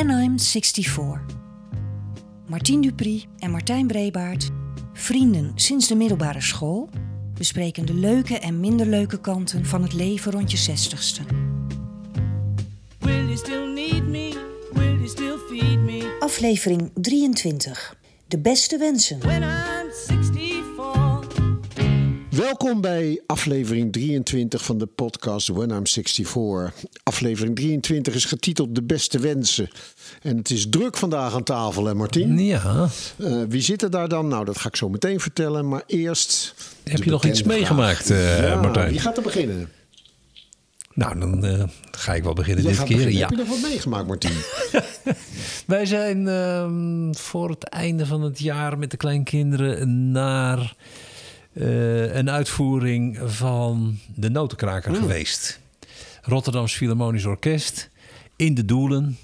[0.00, 1.20] When I'm 64.
[2.46, 4.50] Martien Dupri en Martijn Brebaert,
[4.92, 6.88] vrienden sinds de middelbare school,
[7.34, 11.22] bespreken de leuke en minder leuke kanten van het leven rond je zestigste.
[12.98, 14.32] Will you still need me?
[14.72, 16.16] Will you still feed me?
[16.20, 17.96] Aflevering 23.
[18.28, 19.18] De beste wensen.
[22.50, 22.80] When I'm 64.
[22.80, 26.74] Welkom bij aflevering 23 van de podcast When I'm 64.
[27.02, 29.70] Aflevering 23 is getiteld De Beste Wensen.
[30.22, 32.38] En het is druk vandaag aan tafel, hè Martien?
[32.38, 32.88] Ja.
[33.16, 34.28] Eh, wie zit er daar dan?
[34.28, 35.68] Nou, dat ga ik zo meteen vertellen.
[35.68, 36.54] Maar eerst...
[36.84, 38.90] Heb je nog iets meegemaakt, eh, ja, Martijn?
[38.90, 39.68] Wie gaat er beginnen?
[40.94, 42.96] Nou, dan eh, ga ik wel beginnen Jij dit keer.
[42.96, 43.18] beginnen.
[43.18, 43.28] Ja.
[43.28, 44.36] Heb je nog wat meegemaakt, Martien?
[45.66, 50.74] Wij zijn ehm, voor het einde van het jaar met de kleinkinderen naar
[51.60, 55.60] eh, een uitvoering van de Notenkraker geweest.
[56.22, 57.90] Rotterdams Philharmonisch Orkest
[58.36, 59.18] in de Doelen.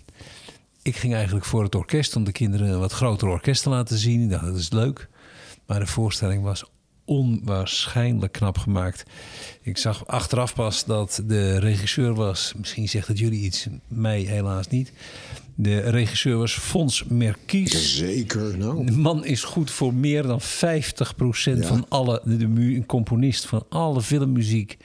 [0.83, 3.98] Ik ging eigenlijk voor het orkest om de kinderen een wat groter orkest te laten
[3.98, 4.23] zien.
[4.23, 5.09] Ik dacht, dat is leuk.
[5.67, 6.65] Maar de voorstelling was
[7.07, 9.03] onwaarschijnlijk knap gemaakt.
[9.62, 12.53] Ik zag achteraf pas dat de regisseur was...
[12.57, 14.93] Misschien zegt het jullie iets, mij helaas niet.
[15.55, 17.97] De regisseur was Fons Merkies.
[17.97, 18.87] Zeker, nou.
[18.87, 20.45] De man is goed voor meer dan 50%
[21.59, 22.21] van alle...
[22.25, 24.77] De, een componist van alle filmmuziek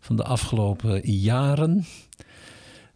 [0.00, 1.86] van de afgelopen jaren...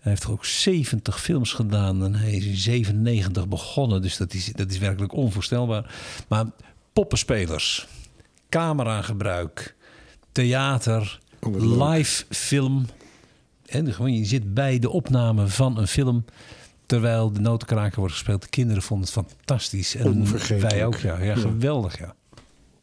[0.05, 4.03] Hij heeft ook 70 films gedaan en hij is in 97 begonnen.
[4.03, 5.95] Dus dat is, dat is werkelijk onvoorstelbaar.
[6.29, 6.45] Maar
[6.93, 7.87] poppenspelers,
[8.59, 9.75] cameragebruik,
[10.33, 12.87] theater, Oh, live film.
[13.67, 16.25] En gewoon, je zit bij de opname van een film.
[16.87, 18.43] Terwijl de notenkraker wordt gespeeld.
[18.43, 19.95] De kinderen vonden het fantastisch.
[19.95, 20.27] En
[20.61, 21.19] wij ook, ja.
[21.19, 22.15] ja, geweldig, ja.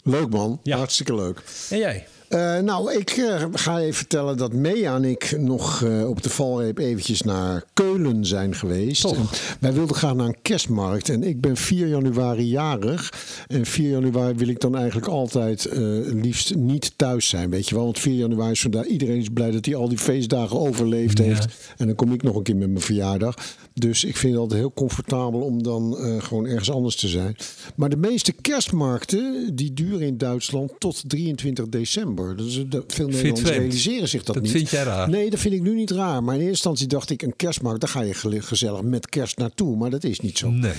[0.03, 0.77] Leuk man, Ja.
[0.77, 1.44] hartstikke leuk.
[1.69, 2.08] En jij?
[2.32, 6.30] Eh, nou, ik eh, ga even vertellen dat Mea en ik nog eh, op de
[6.30, 9.14] valreep eventjes naar Keulen zijn geweest.
[9.60, 13.14] Wij wilden gaan naar een kerstmarkt en ik ben 4 januari jarig.
[13.48, 15.67] En 4 januari wil ik dan eigenlijk altijd
[16.05, 17.83] liefst niet thuis zijn, weet je wel.
[17.83, 21.23] Want 4 januari is vandaag, iedereen is blij dat hij al die feestdagen overleefd Ja.
[21.23, 21.48] heeft.
[21.78, 23.36] En dan kom ik nog een keer met mijn verjaardag.
[23.81, 27.36] Dus ik vind het altijd heel comfortabel om dan eh, gewoon ergens anders te zijn.
[27.75, 32.37] Maar de meeste kerstmarkten die duren in Duitsland tot 23 december.
[32.37, 34.52] Dus veel Nederlanders realiseren zich dat, Dat niet.
[34.52, 35.09] vind jij raar?
[35.09, 36.23] Nee, dat vind ik nu niet raar.
[36.23, 39.77] Maar in eerste instantie dacht ik een kerstmarkt, daar ga je gezellig met kerst naartoe.
[39.77, 40.49] Maar dat is niet zo.
[40.49, 40.73] Nee.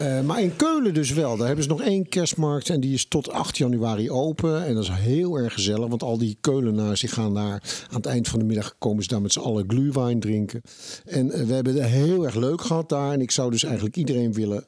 [0.00, 1.36] Eh, maar in Keulen dus wel.
[1.36, 4.64] Daar hebben ze nog één kerstmarkt en die is tot 8 januari open.
[4.66, 8.06] En dat is heel erg gezellig, want al die Keulenaars die gaan daar aan het
[8.06, 10.62] eind van de middag komen ze daar met z'n allen glühwein drinken.
[11.04, 13.12] En eh, we hebben het heel erg leuk gehad daar.
[13.12, 14.64] En ik zou dus eigenlijk iedereen willen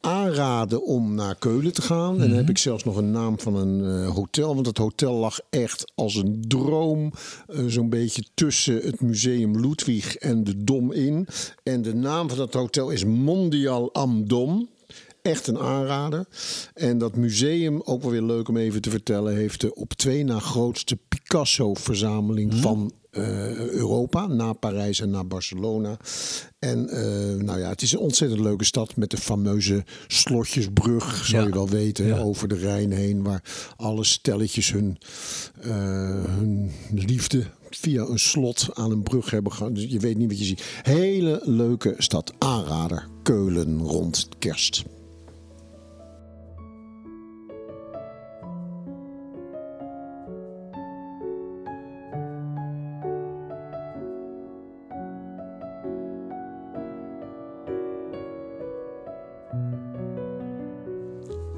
[0.00, 2.14] aanraden om naar Keulen te gaan.
[2.22, 4.54] En dan heb ik zelfs nog een naam van een eh, hotel.
[4.54, 7.12] Want het hotel lag echt als een droom.
[7.46, 11.26] eh, Zo'n beetje tussen het museum Ludwig en de Dom in.
[11.62, 14.68] En de naam van dat hotel is Mondial am Dom.
[15.22, 16.26] Echt een aanrader.
[16.74, 20.24] En dat museum, ook wel weer leuk om even te vertellen, heeft de op twee
[20.24, 25.96] na grootste Picasso-verzameling van eh, Europa, na Parijs en na Barcelona.
[26.58, 31.42] En eh, nou ja, het is een ontzettend leuke stad met de fameuze slotjesbrug, zou
[31.42, 31.48] Ja.
[31.48, 32.18] je wel weten, Ja.
[32.18, 33.42] over de Rijn heen, waar
[33.76, 34.98] alle stelletjes hun,
[35.60, 35.70] eh,
[36.24, 39.74] hun liefde via een slot aan een brug hebben gehad.
[39.74, 40.64] Dus je weet niet wat je ziet.
[40.82, 42.32] Hele leuke stad.
[42.38, 43.08] Aanrader.
[43.22, 44.82] Keulen rond kerst.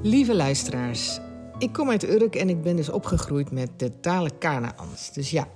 [0.05, 1.19] Lieve luisteraars,
[1.57, 5.13] ik kom uit Urk en ik ben dus opgegroeid met de talen Kanaans.
[5.13, 5.47] Dus ja,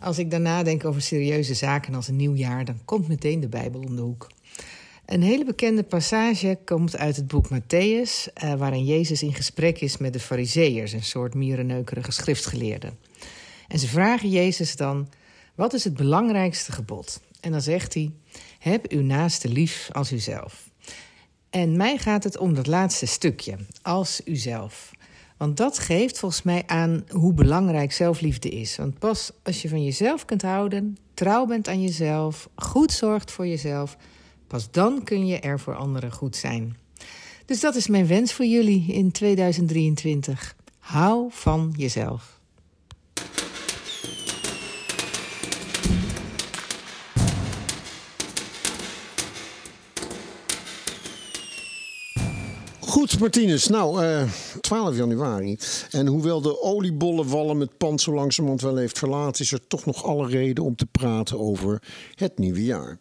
[0.00, 3.48] als ik daarna denk over serieuze zaken als een nieuw jaar, dan komt meteen de
[3.48, 4.30] Bijbel om de hoek.
[5.06, 9.96] Een hele bekende passage komt uit het boek Matthäus, eh, waarin Jezus in gesprek is
[9.96, 12.98] met de Fariseërs, een soort mierenneukerige schriftgeleerden.
[13.68, 15.08] En ze vragen Jezus dan:
[15.54, 17.20] wat is het belangrijkste gebod?
[17.40, 18.10] En dan zegt hij:
[18.58, 20.67] heb uw naaste lief als uzelf.
[21.50, 24.90] En mij gaat het om dat laatste stukje, als uzelf.
[25.36, 28.76] Want dat geeft volgens mij aan hoe belangrijk zelfliefde is.
[28.76, 33.46] Want pas als je van jezelf kunt houden, trouw bent aan jezelf, goed zorgt voor
[33.46, 33.96] jezelf,
[34.46, 36.76] pas dan kun je er voor anderen goed zijn.
[37.44, 40.56] Dus dat is mijn wens voor jullie in 2023.
[40.78, 42.37] Hou van jezelf.
[52.98, 53.66] Goed, Martinez.
[53.66, 54.28] Nou, eh,
[54.60, 55.58] 12 januari.
[55.90, 59.44] En hoewel de oliebollenwalm het pand zo langzamerhand wel heeft verlaten...
[59.44, 61.82] is er toch nog alle reden om te praten over
[62.14, 62.98] het nieuwe jaar.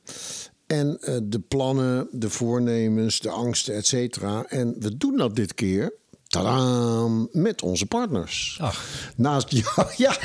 [0.68, 4.46] En eh, de plannen, de voornemens, de angsten, et cetera.
[4.46, 5.94] En we doen dat dit keer
[6.28, 8.58] Tadaam, met onze partners.
[8.62, 8.86] Ach.
[9.16, 10.18] Naast jou, ja.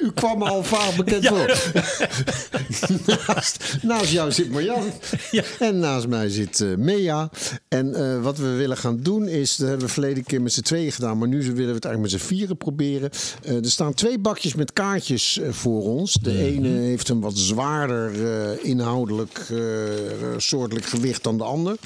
[0.00, 1.58] U kwam me al vaak bekend voor.
[3.26, 4.92] naast, naast jou zit Marjan.
[5.58, 7.30] En naast mij zit uh, Mea.
[7.68, 10.60] En uh, wat we willen gaan doen is, dat hebben we verleden keer met z'n
[10.60, 13.10] tweeën gedaan, maar nu willen we het eigenlijk met z'n vieren proberen.
[13.44, 16.12] Uh, er staan twee bakjes met kaartjes voor ons.
[16.12, 16.46] De mm -hmm.
[16.46, 18.12] ene heeft een wat zwaarder
[18.64, 19.52] inhoudelijk
[20.36, 21.76] soortelijk gewicht dan de ander.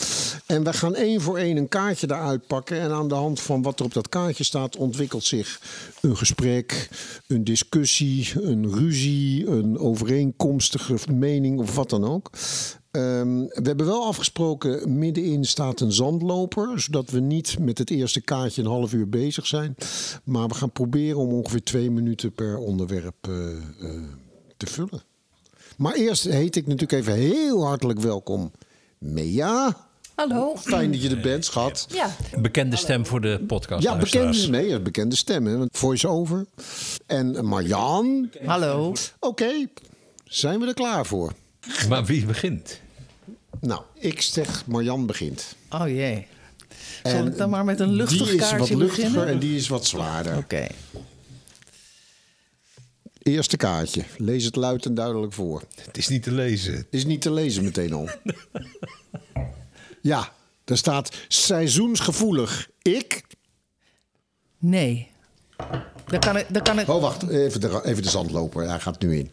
[0.47, 2.68] En we gaan één voor één een kaartje daaruit pakken.
[2.70, 5.61] En aan de hand van wat er op dat kaartje staat, ontwikkelt zich
[6.00, 6.88] een gesprek,
[7.26, 12.31] een discussie, een ruzie, een overeenkomstige mening of wat dan ook.
[12.91, 18.20] Um, we hebben wel afgesproken, middenin staat een zandloper, zodat we niet met het eerste
[18.20, 19.75] kaartje een half uur bezig zijn.
[20.25, 23.37] Maar we gaan proberen om ongeveer twee minuten per onderwerp uh,
[23.81, 24.03] uh,
[24.56, 25.03] te vullen.
[25.76, 28.53] Maar eerst heet ik natuurlijk even heel hartelijk welkom
[28.99, 29.88] Mea.
[30.19, 30.56] Hallo.
[30.56, 31.87] Fijn dat je er bent, schat.
[31.93, 32.17] Ja.
[32.38, 33.82] Bekende stem voor de podcast.
[33.82, 35.47] Ja, bekende, nee, bekende stem.
[35.47, 35.65] Hè?
[35.70, 36.47] Voice-over.
[37.06, 38.31] En Marjan.
[38.44, 38.88] Hallo.
[38.88, 39.69] Oké, okay.
[40.25, 41.32] zijn we er klaar voor?
[41.88, 42.81] Maar wie begint?
[43.61, 45.56] Nou, ik zeg Marjan begint.
[45.70, 46.26] Oh jee.
[47.03, 48.76] Zal en ik dan maar met een luchtig kaartje beginnen?
[48.76, 49.26] Die is wat luchtiger beginnen?
[49.26, 50.32] en die is wat zwaarder.
[50.37, 50.43] Oké.
[50.43, 50.71] Okay.
[53.23, 54.03] Eerste kaartje.
[54.17, 55.62] Lees het luid en duidelijk voor.
[55.85, 56.75] Het is niet te lezen.
[56.75, 58.09] Het is niet te lezen meteen al.
[60.00, 60.33] Ja,
[60.65, 62.69] er staat seizoensgevoelig.
[62.83, 63.23] Ik?
[64.59, 65.11] Nee.
[66.06, 66.89] Daar kan ik, daar kan ik...
[66.89, 67.29] Oh, wacht.
[67.29, 68.69] Even de, even de zandloper.
[68.69, 69.31] Hij gaat nu in.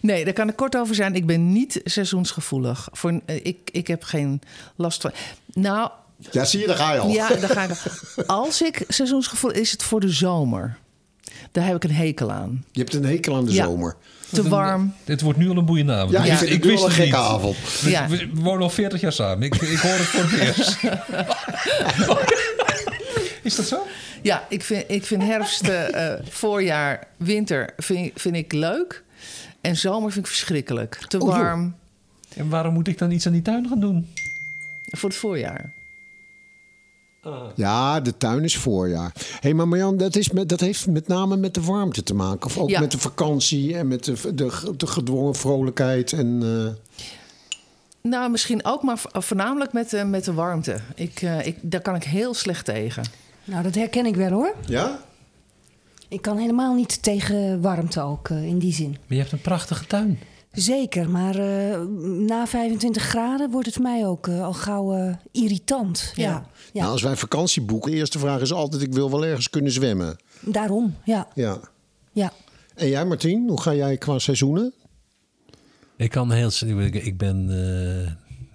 [0.00, 1.14] Nee, daar kan ik kort over zijn.
[1.14, 2.88] Ik ben niet seizoensgevoelig.
[2.92, 4.40] Voor, ik, ik heb geen
[4.76, 5.12] last van...
[5.52, 5.90] Nou...
[6.30, 7.08] Ja, zie je, daar ga je al.
[7.08, 7.70] Ja, daar ga ik
[8.26, 9.58] Als ik seizoensgevoelig...
[9.58, 10.78] is het voor de zomer.
[11.52, 12.64] Daar heb ik een hekel aan.
[12.70, 13.64] Je hebt een hekel aan de ja.
[13.64, 13.96] zomer.
[14.32, 14.94] Te warm.
[15.04, 16.10] Dit wordt nu al een boeiende avond.
[16.10, 17.56] Ja, ik, ik, ik wist een gekke avond.
[17.84, 18.08] Ja.
[18.08, 19.42] We, we wonen al 40 jaar samen.
[19.42, 20.78] Ik, ik hoor het voor het eerst.
[23.42, 23.86] Is dat zo?
[24.22, 29.02] Ja, ik vind, ik vind herfst, uh, voorjaar, winter vind, vind ik leuk.
[29.60, 30.98] En zomer vind ik verschrikkelijk.
[31.08, 31.74] Te Oh, warm.
[32.36, 34.12] En waarom moet ik dan iets aan die tuin gaan doen?
[34.84, 35.72] Voor het voorjaar.
[37.54, 39.12] Ja, de tuin is voorjaar.
[39.14, 42.14] Hé, hey, maar Marjan, dat, is met, dat heeft met name met de warmte te
[42.14, 42.46] maken.
[42.46, 42.80] Of ook Ja.
[42.80, 46.12] met de vakantie en met de, de, de gedwongen vrolijkheid.
[46.12, 47.00] En, eh,
[48.10, 50.80] Nou, misschien ook, maar vo- voornamelijk met, de met de warmte.
[50.94, 53.02] Ik, eh, ik, daar kan ik heel slecht tegen.
[53.44, 54.54] Nou, dat herken ik wel hoor.
[54.66, 55.00] ja?
[56.08, 58.90] Ik kan helemaal niet tegen warmte ook eh, in die zin.
[58.90, 60.18] Maar je hebt een prachtige tuin.
[60.52, 61.80] Zeker, maar eh,
[62.26, 66.12] na 25 graden wordt het voor mij ook eh, al gauw eh, irritant.
[66.14, 66.22] Ja.
[66.22, 66.46] Ja.
[66.72, 66.80] Ja.
[66.80, 68.82] Nou, als wij vakantie boeken, de eerste vraag is altijd...
[68.82, 70.16] ik wil wel ergens kunnen zwemmen.
[70.40, 71.28] Daarom, ja.
[71.34, 71.60] Ja.
[72.12, 72.32] ja.
[72.74, 74.72] En jij, Martien, hoe ga jij qua seizoenen?
[75.96, 76.50] Ik kan heel...
[76.80, 77.48] Ik, ik ben...
[77.50, 78.12] eh,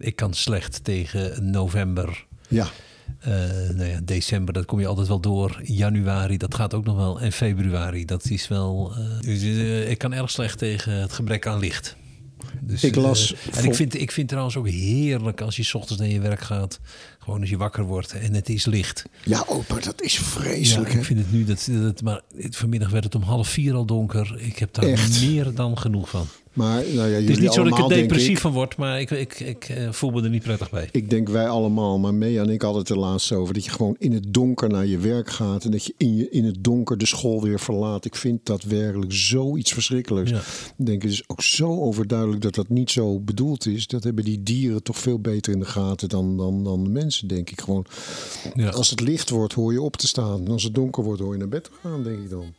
[0.07, 2.25] ik kan slecht tegen november.
[2.49, 2.67] Ja.
[3.27, 3.33] Eh,
[3.75, 5.59] nou ja, december, dat kom je altijd wel door.
[5.63, 7.19] Januari, dat gaat ook nog wel.
[7.21, 8.93] En februari, dat is wel...
[8.97, 11.95] eh, dus, eh, ik kan erg slecht tegen het gebrek aan licht.
[12.61, 16.01] Dus, Ik las en ik vind, ik vind trouwens ook heerlijk als je 's ochtends
[16.01, 16.79] naar je werk gaat.
[17.19, 19.05] Gewoon als je wakker wordt en het is licht.
[19.23, 23.15] Ja, maar dat is vreselijk, ik vind het nu dat, dat maar vanmiddag werd het
[23.15, 24.35] om half vier al donker.
[24.39, 25.21] Ik heb daar Echt?
[25.21, 26.27] meer dan genoeg van.
[26.57, 28.39] Maar nou ja, Het is niet zo dat ik er depressief ik.
[28.39, 30.89] van word, maar ik, ik, ik eh, voel me er niet prettig bij.
[30.91, 33.53] Ik denk wij allemaal, maar Mea en ik hadden het er laatst over...
[33.53, 35.65] dat je gewoon in het donker naar je werk gaat...
[35.65, 38.05] en dat je in, je, in het donker de school weer verlaat.
[38.05, 40.29] Ik vind dat werkelijk zoiets verschrikkelijks.
[40.31, 40.41] Ja.
[40.77, 43.87] Ik denk, het is ook zo overduidelijk dat dat niet zo bedoeld is.
[43.87, 47.27] Dat hebben die dieren toch veel beter in de gaten dan, dan, dan de mensen,
[47.27, 47.61] denk ik.
[47.61, 47.85] Gewoon,
[48.53, 48.69] Ja.
[48.69, 50.45] Als het licht wordt, hoor je op te staan.
[50.45, 52.53] En als het donker wordt, hoor je naar bed te gaan, denk ik dan.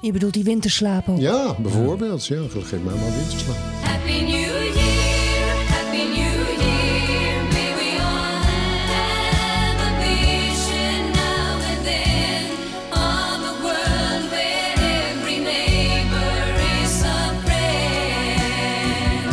[0.00, 1.18] Je bedoelt die winterslaap ook.
[1.18, 2.26] Ja, bijvoorbeeld.
[2.26, 3.56] Ja, geef mij maar winterslaap.
[3.82, 7.42] Happy New Year, Happy New Year.
[7.52, 8.40] May we all
[8.94, 12.44] have a vision now and then
[12.90, 16.44] of a world where every neighbor
[16.82, 19.30] is a friend.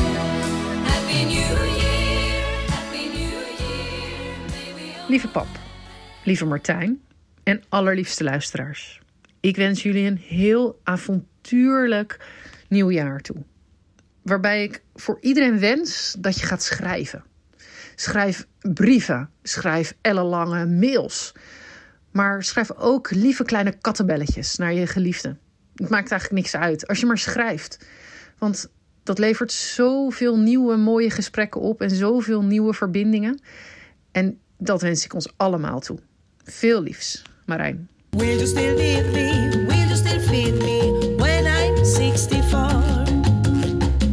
[0.88, 4.36] Happy New Year, Happy New Year.
[4.50, 5.48] May we all Lieve pap,
[6.24, 7.02] lieve Martijn
[7.44, 9.00] en allerliefste luisteraars.
[9.40, 12.20] Ik wens jullie een heel avontuurlijk
[12.70, 13.36] nieuwjaar toe.
[14.22, 17.24] Waarbij ik voor iedereen wens dat je gaat schrijven.
[17.96, 21.34] Schrijf brieven, schrijf ellenlange mails.
[22.12, 25.38] Maar schrijf ook lieve kleine kattenbelletjes naar je geliefde.
[25.76, 27.88] Het maakt eigenlijk niks uit als je maar schrijft.
[28.38, 28.72] Want
[29.04, 33.40] dat levert zoveel nieuwe mooie gesprekken op en zoveel nieuwe verbindingen.
[34.12, 36.00] En dat wens ik ons allemaal toe.
[36.44, 37.90] Veel liefs, Marijn.
[38.10, 39.50] Will you still need me?
[39.68, 42.70] Will you still feed me when I'm 64?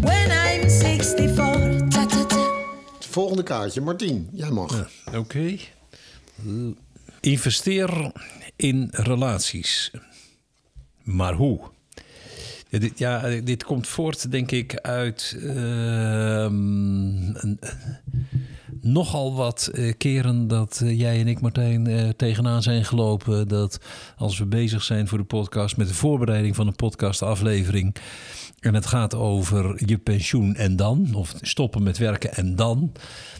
[0.00, 1.82] When I'm 64,
[3.42, 3.80] kaartje.
[3.80, 4.88] Martien, jij mag.
[5.14, 5.56] Oké.
[7.20, 8.12] Investeer
[8.56, 9.90] in relaties.
[11.02, 11.60] Maar hoe?
[12.74, 17.58] Ja, dit, ja, dit komt voort, denk ik, uit een-
[18.80, 23.48] nogal wat eh, keren dat eh, jij en ik, Martijn, eh, tegenaan zijn gelopen.
[23.48, 23.78] Dat
[24.16, 27.96] als we bezig zijn voor de podcast met de voorbereiding van een podcastaflevering.
[28.60, 32.92] En het gaat over je pensioen en dan, of stoppen met werken en dan.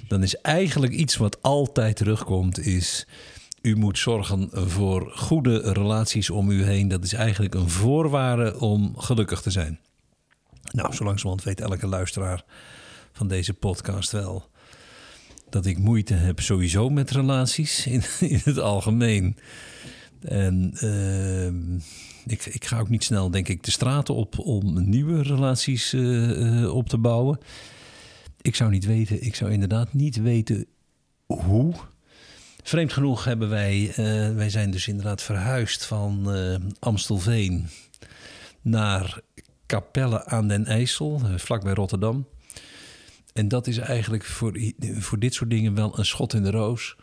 [0.09, 3.07] Dan is eigenlijk iets wat altijd terugkomt, is
[3.64, 6.88] u moet zorgen voor goede relaties om u heen.
[6.88, 9.78] Dat is eigenlijk een voorwaarde om gelukkig te zijn.
[10.71, 12.44] Nou, zo langzamerhand weet elke luisteraar
[13.12, 14.50] van deze podcast wel
[15.50, 18.02] dat ik moeite heb sowieso met relaties in,
[18.35, 19.37] in het algemeen.
[20.21, 21.75] En ehm,
[22.33, 26.62] ik, ik ga ook niet snel, denk ik, de straten op om nieuwe relaties eh,
[26.62, 27.38] eh, op te bouwen.
[28.40, 30.66] Ik zou niet weten, ik zou inderdaad niet weten
[31.26, 31.75] hoe.
[32.66, 37.68] Vreemd genoeg hebben wij, eh, wij zijn dus inderdaad verhuisd van eh, Amstelveen
[38.61, 39.21] naar
[39.66, 42.26] Capelle aan den IJssel, eh, vlakbij Rotterdam.
[43.33, 44.59] En dat is eigenlijk voor,
[44.99, 46.97] voor dit soort dingen wel een schot in de roos.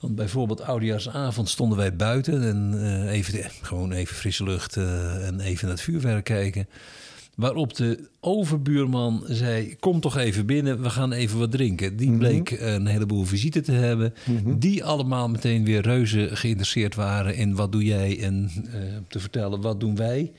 [0.00, 5.74] Want bijvoorbeeld oudejaarsavond stonden wij buiten en even, gewoon even frisse lucht en even naar
[5.74, 6.68] het vuurwerk kijken.
[7.38, 11.96] Waarop de overbuurman zei: Kom toch even binnen, we gaan even wat drinken.
[11.96, 14.14] Die bleek een heleboel visite te hebben.
[14.58, 19.60] Die allemaal meteen weer reuze geïnteresseerd waren in wat doe jij en eh, te vertellen
[19.60, 20.32] wat doen wij.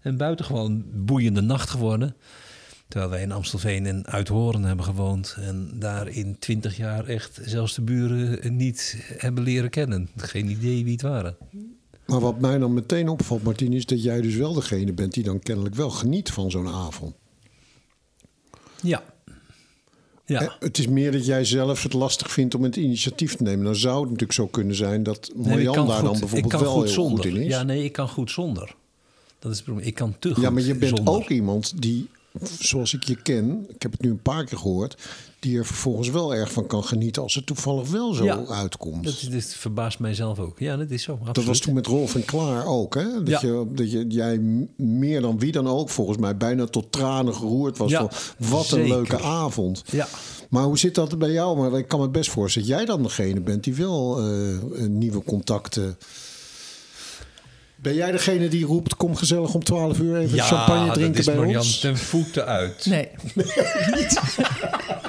[0.00, 2.16] En buitengewoon boeiende nacht geworden.
[2.88, 5.36] Terwijl wij in Amstelveen en Uithoren hebben gewoond.
[5.40, 10.08] En daar in twintig jaar echt zelfs de buren niet hebben leren kennen.
[10.16, 11.36] Geen idee wie het waren.
[12.06, 15.22] Maar wat mij dan meteen opvalt, Martien, is dat jij dus wel degene bent die
[15.24, 17.14] dan kennelijk wel geniet van zo'n avond.
[18.82, 19.02] Ja.
[20.24, 20.40] Ja.
[20.40, 23.64] Eh, Het is meer dat jij zelf het lastig vindt om het initiatief te nemen.
[23.64, 26.60] Dan zou het natuurlijk zo kunnen zijn dat Marjan daar goed- dan bijvoorbeeld ik kan
[26.60, 27.24] wel goed heel zonder.
[27.24, 27.48] goed in is.
[27.48, 28.74] Ja, nee, ik kan goed zonder.
[29.38, 29.86] Dat is het probleem.
[29.86, 31.14] Ik kan te goed Ja, maar je bent zonder.
[31.14, 32.08] ook iemand die,
[32.60, 34.96] zoals ik je ken, ik heb het nu een paar keer gehoord,
[35.46, 39.04] die er vervolgens wel erg van kan genieten als het toevallig wel zo Ja, uitkomt.
[39.04, 40.58] Dat, is- dat verbaast mij zelf ook.
[40.58, 41.18] Ja, dat is zo.
[41.32, 43.22] Dat was toen met Rolf en Klaar ook, hè?
[43.22, 43.48] Dat, Ja.
[43.48, 44.38] je, dat je, jij
[44.76, 47.90] meer dan wie dan ook, volgens mij, bijna tot tranen geroerd was.
[47.90, 49.82] Ja, van, wat een leuke avond.
[49.86, 50.08] Ja.
[50.50, 51.56] Maar hoe zit dat bij jou?
[51.58, 55.22] Maar ik kan me best voorstellen dat jij dan degene bent die wel eh, nieuwe
[55.22, 55.98] contacten...
[57.76, 61.24] Ben jij degene die roept, kom gezellig om 12 uur even champagne drinken dat is
[61.26, 61.78] bij Marianne ons?
[61.80, 62.86] ten voeten uit.
[62.86, 63.08] Nee.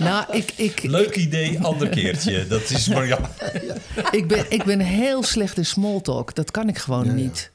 [0.00, 2.46] nou, ik, ik, Leuk idee, ander keertje.
[2.46, 3.28] Dat is Marianne.
[4.18, 6.34] ik, ben, ik ben heel slecht in small talk.
[6.34, 7.16] Dat kan ik gewoon Ja, ja.
[7.16, 7.50] niet.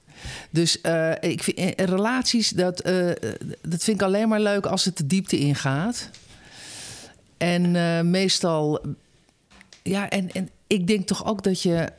[0.49, 3.07] Dus eh, ik vind, eh, relaties, dat, eh,
[3.61, 6.09] dat vind ik alleen maar leuk als het de diepte ingaat.
[7.37, 8.85] En eh, meestal,
[9.83, 11.89] ja, en, en ik denk toch ook dat je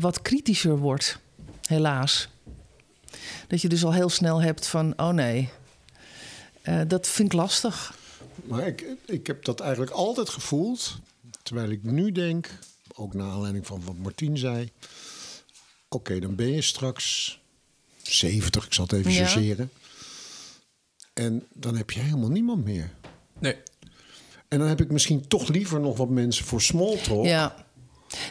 [0.00, 1.18] wat kritischer wordt,
[1.66, 2.28] helaas.
[3.46, 5.48] Dat je dus al heel snel hebt van, oh nee,
[6.62, 7.94] Eh, dat vind ik lastig.
[8.44, 10.98] Maar ik, ik heb dat eigenlijk altijd gevoeld.
[11.42, 12.58] Terwijl ik nu denk,
[12.94, 14.70] ook naar aanleiding van wat Martien zei.
[15.88, 17.38] Oké, dan ben je straks
[18.02, 19.26] 70, ik zal het even Ja.
[19.26, 19.70] chargeren.
[21.12, 22.90] En dan heb je helemaal niemand meer.
[23.38, 23.56] Nee.
[24.48, 27.24] En dan heb ik misschien toch liever nog wat mensen voor small talk.
[27.24, 27.66] Ja.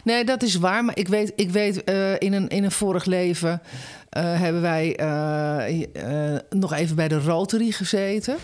[0.04, 0.84] Nee, dat is waar.
[0.84, 3.62] Maar ik weet, ik weet eh, in, een, in een vorig leven
[4.08, 8.36] eh, hebben wij eh, nog even bij de Rotary gezeten.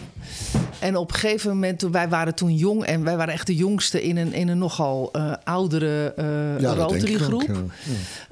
[0.78, 4.02] En op een gegeven moment, wij waren toen jong en wij waren echt de jongste
[4.02, 5.12] in een, in een nogal
[5.44, 6.14] oudere
[6.58, 7.42] Ja, Rotary ook, groep.
[7.46, 7.54] ja.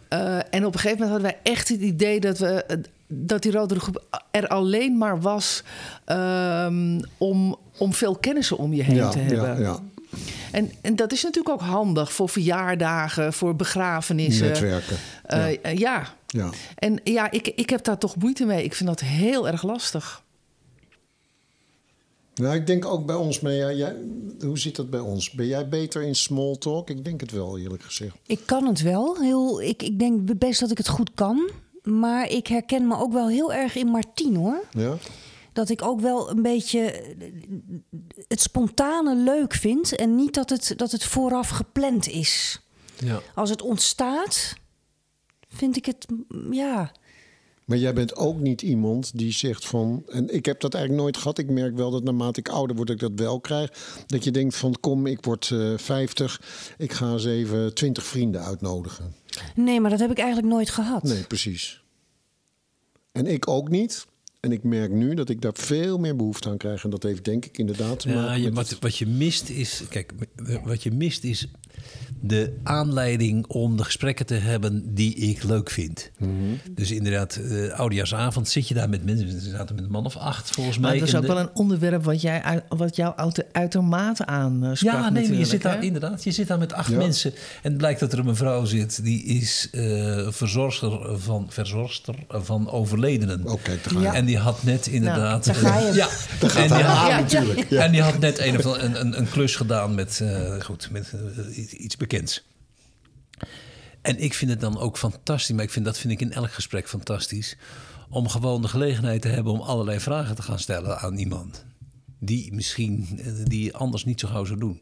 [0.09, 0.45] Ja.
[0.51, 2.65] En op een gegeven moment hadden wij echt het idee dat we
[3.09, 5.63] dat die Rotary groep er alleen maar was
[6.05, 9.61] ehm, om, om veel kennissen om je heen Ja, te ja, hebben.
[9.61, 9.79] ja.
[10.53, 14.47] En, en dat is natuurlijk ook handig voor verjaardagen, voor begrafenissen.
[14.47, 14.97] Netwerken.
[15.23, 15.59] Eh, ja.
[15.61, 16.15] eh, ja.
[16.27, 16.51] ja.
[16.75, 18.65] En ja, ik, ik heb daar toch moeite mee.
[18.65, 20.25] Ik vind dat heel erg lastig.
[22.35, 23.97] Nou, ik denk ook bij ons, maar ja, jij,
[24.41, 25.31] hoe zit dat bij ons?
[25.31, 26.91] Ben jij beter in small talk?
[26.91, 28.17] Ik denk het wel, eerlijk gezegd.
[28.27, 29.17] Ik kan het wel.
[29.21, 31.51] Heel, ik, ik denk best dat ik het goed kan.
[31.83, 34.65] Maar ik herken me ook wel heel erg in Martien hoor.
[34.71, 34.97] Ja?
[35.57, 37.27] Dat ik ook wel een beetje eh,
[38.29, 39.97] het spontane leuk vind.
[39.97, 42.61] En niet dat het, dat het vooraf gepland is.
[42.99, 43.21] Ja.
[43.35, 44.55] Als het ontstaat,
[45.49, 46.93] vind ik het, mm, ja.
[47.65, 50.03] Maar jij bent ook niet iemand die zegt van...
[50.09, 51.39] En ik heb dat eigenlijk nooit gehad.
[51.39, 53.71] Ik merk wel dat naarmate ik ouder word, ik dat wel krijg.
[54.07, 56.75] Dat je denkt van, kom, ik word eh 50.
[56.79, 59.15] Ik ga eens even 20 vrienden uitnodigen.
[59.55, 61.03] Nee, maar dat heb ik eigenlijk nooit gehad.
[61.03, 61.83] Nee, precies.
[63.13, 64.07] En ik ook niet.
[64.47, 66.85] En ik merk nu dat ik daar veel meer behoefte aan krijg.
[66.85, 69.07] En dat heeft denk ik inderdaad te Ja, maken je, met wat, het- wat je
[69.07, 69.83] mist is.
[69.89, 70.13] Kijk,
[70.65, 71.49] wat je mist is
[72.21, 76.11] de aanleiding om de gesprekken te hebben die ik leuk vind.
[76.19, 76.31] Mhm.
[76.71, 79.27] Dus inderdaad, eh oudejaarsavond zit je daar met mensen.
[79.27, 81.01] We zaten met een man of acht volgens Maar mij.
[81.01, 84.27] het was in ook de- wel een onderwerp wat, jij, uit- wat jou uiter- uitermate
[84.27, 84.93] aansprak.
[84.95, 85.83] Ja, nee, maar je zit daar hè?
[85.85, 86.25] inderdaad.
[86.25, 86.97] Je zit daar met acht Ja.
[86.97, 87.33] mensen.
[87.33, 89.05] En het blijkt dat er een mevrouw zit.
[89.05, 93.43] Die is eh verzorgster van, verzorgster van overledenen.
[93.45, 94.09] Daar ga je.
[94.09, 95.45] En die had net inderdaad...
[95.45, 95.87] daar ga je.
[95.89, 96.09] eh, ja,
[96.41, 97.71] Daar gaat en die hij had- aan natuurlijk.
[97.71, 100.91] En die had net een, of andere- een, een, een klus gedaan met, eh, goed,
[100.91, 101.13] met
[101.49, 102.45] eh, iets- bekends.
[104.03, 106.53] En ik vind het dan ook fantastisch, maar ik vind, dat vind ik in elk
[106.53, 107.57] gesprek fantastisch...
[108.11, 111.65] om gewoon de gelegenheid te hebben om allerlei vragen te gaan stellen aan iemand.
[112.19, 114.81] Die misschien, eh, die anders niet zo gauw zou doen.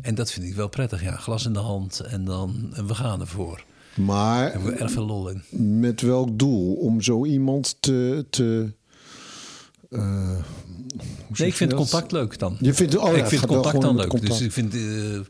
[0.00, 1.16] En dat vind ik wel prettig, ja.
[1.16, 3.64] Glas in de hand en dan en we gaan ervoor.
[3.98, 5.42] Daar Maar hebben we erg veel lol in.
[5.80, 6.74] met welk doel?
[6.74, 8.26] Om zo iemand te...
[8.30, 8.72] te
[9.90, 10.38] eh,
[11.36, 11.78] Nee, ik vind dat?
[11.78, 12.56] contact leuk dan.
[12.60, 14.12] Je vindt, oh ja, ik vind contact dan leuk.
[14.12, 14.44] met Dus contact.
[14.46, 15.20] ik vind eh,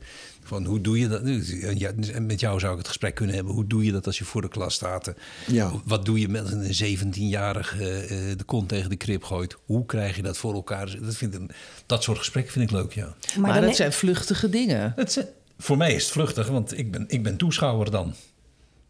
[0.42, 1.22] van hoe doe je dat?
[1.22, 1.44] nu?
[1.76, 3.54] Ja, en met jou zou ik het gesprek kunnen hebben.
[3.54, 5.06] Hoe doe je dat als je voor de klas staat?
[5.06, 5.14] Eh,
[5.46, 5.72] Ja.
[5.84, 9.56] Wat doe je met een 17-jarige eh, de kont tegen de krip gooit?
[9.64, 10.96] Hoe krijg je dat voor elkaar?
[11.02, 11.40] Dat, vind ik,
[11.86, 13.14] dat soort gesprekken vind ik leuk, ja.
[13.38, 14.92] Maar, dat zijn vluchtige dingen.
[14.96, 15.24] Het, is-
[15.58, 18.14] voor mij is het vluchtig, want ik ben, ik ben toeschouwer dan.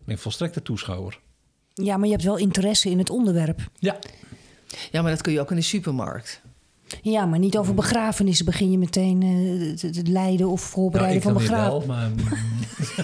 [0.09, 1.21] Ik ben volstrekte toeschouwer.
[1.75, 3.61] Ja, maar je hebt wel interesse in het onderwerp.
[3.79, 3.99] Ja.
[4.91, 6.41] Ja, maar dat kun je ook in de supermarkt.
[7.03, 11.33] Ja, maar niet over begrafenissen begin je meteen eh, het, het leiden of Nou, voorbereiden
[11.33, 12.11] ik van wel, maar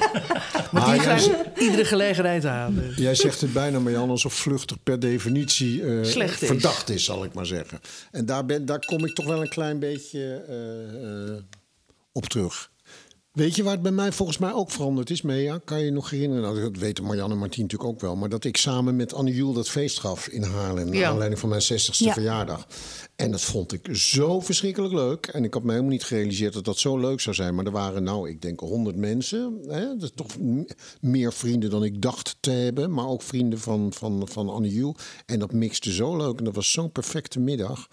[0.72, 2.74] Maar die gaan iedere gelegenheid aan.
[2.74, 2.96] dus.
[2.96, 6.48] Jij zegt het bijna, Marjan, alsof vluchtig per definitie eh, Slecht is.
[6.48, 7.80] verdacht is, zal ik maar zeggen.
[8.10, 11.58] En daar, ben, daar kom ik toch wel een klein beetje eh,
[12.12, 12.72] op terug.
[13.34, 15.58] Weet je waar het bij mij volgens mij ook veranderd is, Mea?
[15.64, 16.42] Kan je je nog herinneren?
[16.42, 18.16] Nou, dat weten Marjan en Martien natuurlijk ook wel.
[18.16, 20.90] Maar dat ik samen met Anne Juul dat feest gaf in Haarlem.
[20.90, 22.12] Naar aanleiding van mijn 60ste Ja.
[22.12, 22.66] verjaardag.
[23.16, 25.26] En dat vond ik zo verschrikkelijk leuk.
[25.26, 27.54] En ik had me helemaal niet gerealiseerd dat dat zo leuk zou zijn.
[27.54, 29.58] Maar er waren, nou, ik denk 100 mensen.
[29.68, 29.86] Hè?
[29.86, 30.36] Dat is toch
[31.00, 32.92] meer vrienden dan ik dacht te hebben.
[32.92, 34.94] Maar ook vrienden van, van, van Anne.
[35.26, 36.38] En dat mixte zo leuk.
[36.38, 37.88] En dat was zo'n perfecte middag.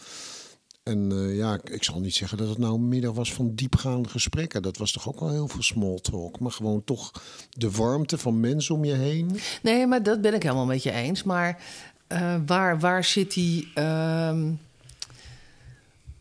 [0.92, 3.56] En eh, ja, ik, ik zal niet zeggen dat het nou een middag was van
[3.56, 4.62] diepgaande gesprekken.
[4.62, 6.40] Dat was toch ook wel heel veel small talk.
[6.40, 7.12] Maar gewoon toch
[7.50, 9.40] de warmte van mensen om je heen.
[9.62, 11.24] Nee, maar dat ben ik helemaal met je eens.
[11.24, 11.64] Maar
[12.08, 13.72] eh, waar, waar zit die...
[13.74, 14.52] ehm,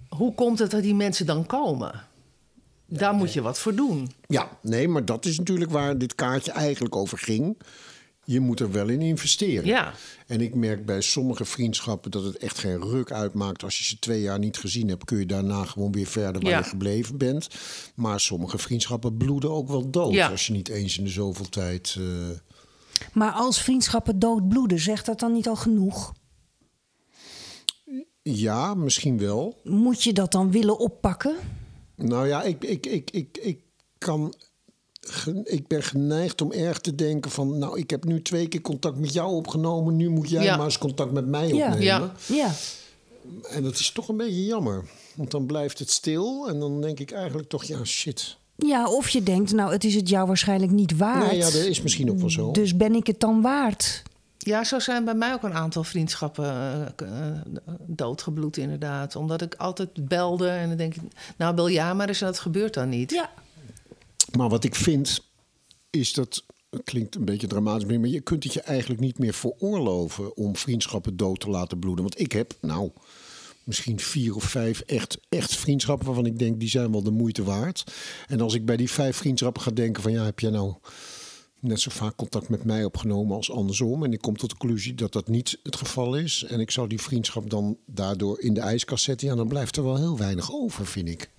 [0.08, 2.04] hoe komt het dat die mensen dan komen?
[2.86, 4.10] Daar moet je wat voor doen.
[4.26, 7.56] Ja, nee, maar dat is natuurlijk waar dit kaartje eigenlijk over ging.
[8.32, 9.66] Je moet er wel in investeren.
[9.66, 9.92] Ja.
[10.26, 13.62] En ik merk bij sommige vriendschappen dat het echt geen ruk uitmaakt.
[13.62, 16.50] Als je ze twee jaar niet gezien hebt, kun je daarna gewoon weer verder waar
[16.50, 16.58] Ja.
[16.58, 17.48] je gebleven bent.
[17.94, 20.12] Maar sommige vriendschappen bloeden ook wel dood.
[20.12, 20.28] Ja.
[20.28, 21.96] Als je niet eens in de zoveel tijd.
[21.98, 22.04] eh,
[23.12, 26.12] Maar als vriendschappen doodbloeden, zegt dat dan niet al genoeg?
[28.22, 29.60] Ja, misschien wel.
[29.64, 31.36] Moet je dat dan willen oppakken?
[31.96, 33.60] Nou ja, ik, ik, ik, ik, ik
[33.98, 34.34] kan.
[35.44, 37.58] Ik ben geneigd om erg te denken van...
[37.58, 39.96] nou, ik heb nu twee keer contact met jou opgenomen...
[39.96, 40.56] nu moet jij Ja.
[40.56, 41.66] maar eens contact met mij Ja.
[41.66, 41.84] opnemen.
[41.84, 42.12] Ja.
[42.26, 42.50] Ja.
[43.48, 44.84] En dat is toch een beetje jammer.
[45.14, 47.64] Want dan blijft het stil en dan denk ik eigenlijk toch...
[47.64, 48.36] ja, shit.
[48.56, 51.26] Ja, of je denkt, nou, het is het jou waarschijnlijk niet waard.
[51.30, 52.50] Nee, ja, dat is misschien ook wel zo.
[52.50, 54.02] Dus ben ik het dan waard?
[54.38, 56.46] Ja, zo zijn bij mij ook een aantal vriendschappen
[56.96, 57.06] eh,
[57.86, 59.16] doodgebloed inderdaad.
[59.16, 61.02] Omdat ik altijd belde en dan denk ik...
[61.36, 63.10] nou, bel ja maar eens en dat gebeurt dan niet.
[63.10, 63.30] Ja.
[64.36, 65.24] Maar wat ik vind,
[65.90, 66.44] is dat...
[66.70, 70.36] Het klinkt een beetje dramatisch, maar je kunt het je eigenlijk niet meer veroorloven...
[70.36, 72.02] om vriendschappen dood te laten bloeden.
[72.04, 72.90] Want ik heb, nou,
[73.64, 76.06] misschien vier of vijf echt, echt vriendschappen...
[76.06, 77.84] waarvan ik denk, die zijn wel de moeite waard.
[78.26, 80.12] En als ik bij die vijf vriendschappen ga denken van...
[80.12, 80.74] ja, heb jij nou
[81.60, 84.04] net zo vaak contact met mij opgenomen als andersom.
[84.04, 86.44] En ik kom tot de conclusie dat dat niet het geval is.
[86.44, 89.28] En ik zou die vriendschap dan daardoor in de ijskast zetten.
[89.28, 91.30] Ja, dan blijft er wel heel weinig over, vind ik.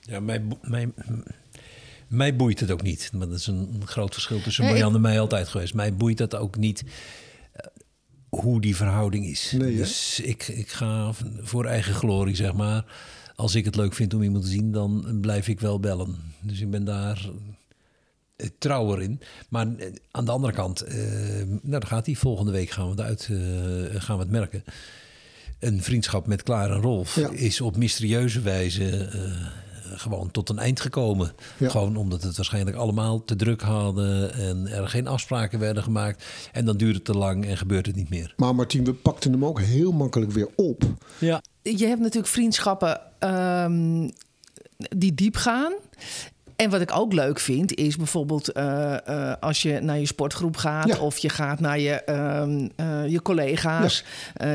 [0.00, 0.58] Ja, mij, bo-
[2.12, 3.10] mij, boeit het ook niet.
[3.12, 5.74] Maar dat is een, groot verschil tussen Nee, Marjan en mij altijd geweest.
[5.74, 6.84] Mij boeit dat ook niet
[7.52, 7.66] eh,
[8.28, 9.54] hoe die verhouding is.
[9.58, 12.84] Nee, dus ik, ik ga voor eigen glorie, zeg maar.
[13.36, 16.16] Als ik het leuk vind om iemand te zien, dan blijf ik wel bellen.
[16.40, 17.30] Dus ik ben daar
[18.42, 19.20] eh, trouwer in.
[19.48, 20.96] Maar eh, aan de andere kant, eh,
[21.44, 22.14] nou, daar gaat hij.
[22.14, 23.22] Volgende week gaan we het uit,
[24.02, 24.64] gaan we het merken.
[25.58, 27.30] Een vriendschap met Klaar en Rolf Ja.
[27.30, 29.08] is op mysterieuze wijze
[29.98, 31.32] gewoon tot een eind gekomen.
[31.58, 31.68] Ja.
[31.68, 36.24] Gewoon omdat het waarschijnlijk allemaal te druk hadden en er geen afspraken werden gemaakt.
[36.52, 38.34] En dan duurt het te lang en gebeurt het niet meer.
[38.36, 40.82] Maar Martien, we pakten hem ook heel makkelijk weer op.
[41.18, 41.42] Ja.
[41.62, 44.08] Je hebt natuurlijk vriendschappen ehm,
[44.76, 45.72] die diep gaan.
[46.62, 50.56] En wat ik ook leuk vind, is bijvoorbeeld eh, eh, als je naar je sportgroep
[50.56, 50.98] gaat Ja.
[50.98, 54.04] of je gaat naar je, ehm, eh, je collega's.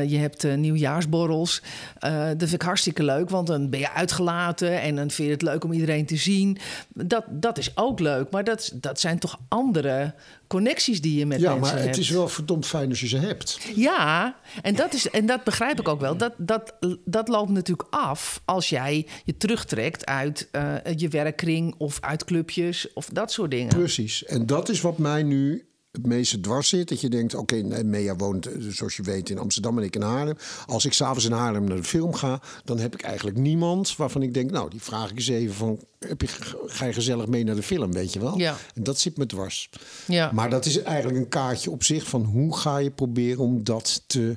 [0.06, 1.62] Je hebt nieuwjaarsborrels.
[2.00, 5.42] Dat vind ik hartstikke leuk, want dan ben je uitgelaten en dan vind je het
[5.42, 6.58] leuk om iedereen te zien.
[6.94, 10.14] Dat, dat is ook leuk, maar dat, dat zijn toch andere
[10.48, 11.96] connecties die je met Ja, mensen maar hebt.
[11.96, 13.58] het is wel verdomd fijn als je ze hebt.
[13.74, 16.16] Ja, en dat, is, en dat begrijp ik ook wel.
[16.16, 21.98] Dat, dat, dat loopt natuurlijk af als jij je terugtrekt uit eh, je werkkring of
[22.00, 23.68] uit clubjes of dat soort dingen.
[23.68, 24.24] Precies.
[24.24, 26.88] En dat is wat mij nu het meeste dwars zit.
[26.88, 29.94] Dat je denkt, oké, nee, Mea woont, eh, zoals je weet, in Amsterdam en ik
[29.94, 30.36] in Haarlem.
[30.66, 34.22] Als ik s'avonds in Haarlem naar de film ga, dan heb ik eigenlijk niemand waarvan
[34.22, 36.28] ik denk, nou, die vraag ik eens even van, heb je,
[36.66, 38.38] ga je gezellig mee naar de film, weet je wel?
[38.38, 38.56] Ja.
[38.74, 39.70] En dat zit me dwars.
[40.06, 40.30] Ja.
[40.32, 44.02] Maar dat is eigenlijk een kaartje op zich van hoe ga je proberen om dat
[44.06, 44.36] te,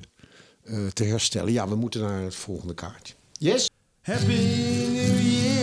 [0.64, 1.52] eh, te herstellen.
[1.52, 3.14] Ja, we moeten naar het volgende kaartje.
[3.32, 3.70] Yes?
[4.02, 5.61] Happy New Year.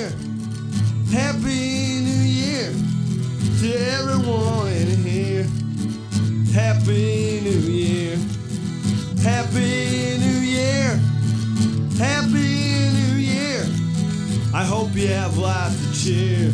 [14.99, 15.07] You
[15.45, 16.53] have cheer.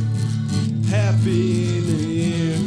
[0.91, 2.59] Happy New Year.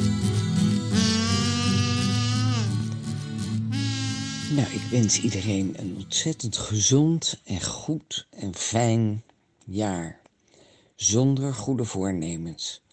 [4.55, 9.23] Nou, ik wens iedereen een ontzettend gezond en goed en fijn
[9.65, 10.21] jaar.
[10.95, 12.83] Zonder goede voornemens.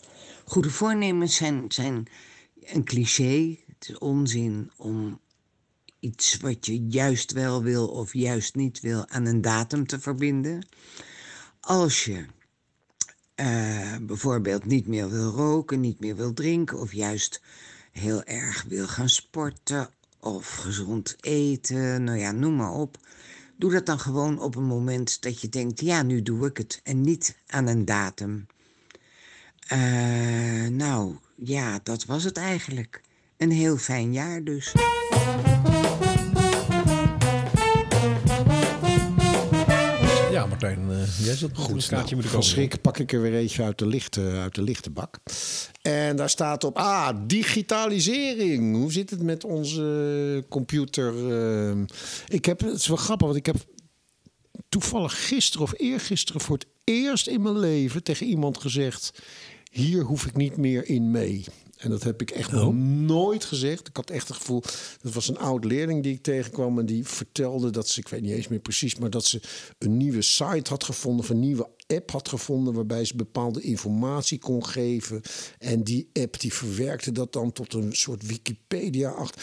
[0.45, 2.07] Goede voornemens zijn, zijn
[2.65, 3.57] een cliché.
[3.67, 5.21] Het is onzin om
[6.01, 10.67] iets wat je juist wel wil of juist niet wil aan een datum te verbinden.
[11.61, 12.27] Als je
[13.35, 17.43] eh, bijvoorbeeld niet meer wil roken, niet meer wil drinken of juist
[17.93, 19.89] heel erg wil gaan sporten
[20.21, 22.99] of gezond eten, nou ja, noem maar op.
[23.57, 26.81] Doe dat dan gewoon op een moment dat je denkt, ja, nu doe ik het
[26.85, 28.47] en niet aan een datum.
[29.69, 33.01] Eh, nou, ja, dat was het eigenlijk.
[33.37, 34.73] Een heel fijn jaar dus.
[40.61, 42.45] Martijn, eh, jij zult goed nou, moeten van komen.
[42.45, 45.19] schrik pak ik er weer eentje uit de, lichte, uit de lichte bak.
[45.83, 48.77] En daar staat op, ah, digitalisering.
[48.77, 51.33] Hoe zit het met onze computer?
[51.33, 51.83] eh?
[52.29, 53.57] ik heb, het is wel grappig, want ik heb
[54.69, 59.23] toevallig gisteren of eergisteren voor het eerst in mijn leven tegen iemand gezegd:
[59.71, 61.45] hier hoef ik niet meer in mee.
[61.85, 63.89] En dat heb ik echt nog nooit gezegd.
[63.89, 64.63] Ik had echt het gevoel,
[65.03, 68.21] dat was een oud leerling die ik tegenkwam en die vertelde dat ze, ik weet
[68.21, 69.41] niet eens meer precies, maar dat ze
[69.79, 74.39] een nieuwe site had gevonden, of een nieuwe app had gevonden waarbij ze bepaalde informatie
[74.39, 75.21] kon geven.
[75.59, 79.43] En die app die verwerkte dat dan tot een soort Wikipedia achter.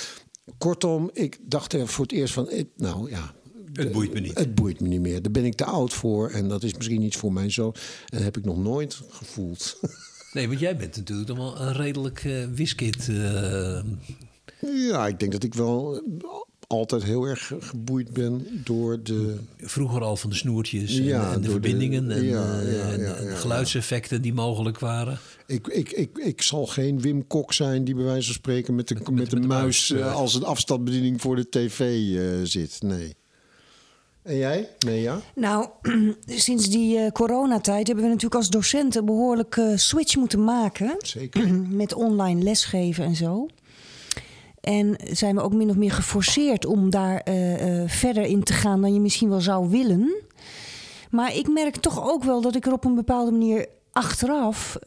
[0.58, 3.36] Kortom, ik dacht er voor het eerst van, eh, nou ja,
[3.73, 4.38] Het boeit me niet.
[4.38, 5.21] het boeit me niet meer.
[5.21, 6.30] Daar ben ik te oud voor.
[6.30, 7.73] En dat is misschien iets voor mijn zoon.
[7.75, 9.80] En dat heb ik nog nooit gevoeld.
[10.34, 13.10] Nee, want jij bent natuurlijk wel een redelijk eh wiskit.
[13.10, 13.80] eh,
[14.89, 16.02] ja, ik denk dat ik wel
[16.67, 19.38] altijd heel erg geboeid ben door de...
[19.58, 23.38] vroeger al van de snoertjes en, Ja, en de verbindingen en, ja, eh, ja, en-
[23.38, 25.20] geluidseffecten die mogelijk waren.
[25.48, 28.88] Ik, ik, ik, ik zal geen Wim Kok zijn die bij wijze van spreken met
[28.88, 32.00] de, met, met de, de muis muis, als een afstandsbediening voor de tv
[32.48, 32.82] zit.
[32.82, 33.15] Nee.
[34.24, 34.70] En jij?
[34.86, 35.20] Nee, ja?
[35.36, 35.70] Nou,
[36.26, 40.96] sinds die eh, coronatijd hebben we natuurlijk als docenten een behoorlijke switch moeten maken.
[40.98, 41.54] Zeker.
[41.70, 43.48] Met online lesgeven en zo.
[44.62, 48.82] En zijn we ook min of meer geforceerd om daar eh, verder in te gaan
[48.82, 50.14] dan je misschien wel zou willen.
[51.10, 54.78] Maar ik merk toch ook wel dat ik er op een bepaalde manier achteraf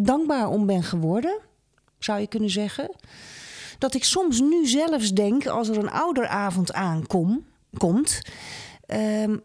[0.00, 1.38] dankbaar om ben geworden.
[1.98, 2.90] Zou je kunnen zeggen.
[3.78, 7.40] Dat ik soms nu zelfs denk, als er een ouderavond aankomt,
[7.78, 8.20] komt,
[8.86, 9.36] ehm,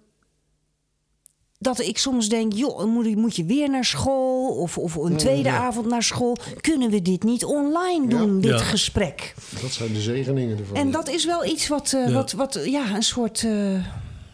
[1.59, 4.47] dat ik soms denk, joh, moet, moet je weer naar school?
[4.57, 6.37] Of, of een tweede avond naar school?
[6.61, 8.57] Kunnen we dit niet online doen, dit Ja.
[8.57, 9.33] gesprek?
[9.61, 10.75] Dat zijn de zegeningen ervan.
[10.75, 12.13] En dat is wel iets wat, eh, Ja.
[12.13, 13.73] wat, wat ja, een soort eh,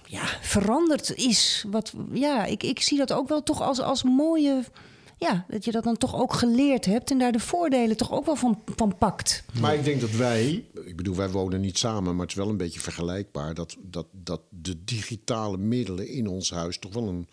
[0.06, 1.66] ja, veranderd is.
[1.72, 4.64] Wat, ja, ik, ik zie dat ook wel toch als, als mooie...
[5.20, 7.12] Ja, dat je dat dan toch ook geleerd hebt...
[7.12, 9.44] en daar de voordelen toch ook wel van, van pakt.
[9.60, 12.50] Maar ik denk dat wij, ik bedoel, wij wonen niet samen, maar het is wel
[12.50, 17.28] een beetje vergelijkbaar dat, dat, dat de digitale middelen in ons huis toch wel een,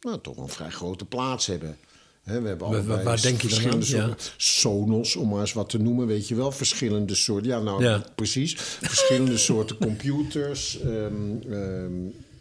[0.00, 1.76] nou, toch wel een vrij grote plaats hebben.
[2.22, 4.08] Hè, we hebben Waar- allebei waar denk je dan verschillende aan?
[4.08, 6.52] soorten Sonos, om maar eens wat te noemen, weet je wel.
[6.52, 8.04] Verschillende soorten, ja nou Ja.
[8.14, 8.54] precies.
[8.58, 10.80] Verschillende soorten computers.
[10.80, 11.92] ehm, ehm,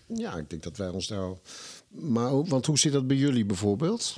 [0.06, 1.30] ja, ik denk dat wij ons daar...
[1.90, 4.18] Maar, want hoe zit dat bij jullie bijvoorbeeld?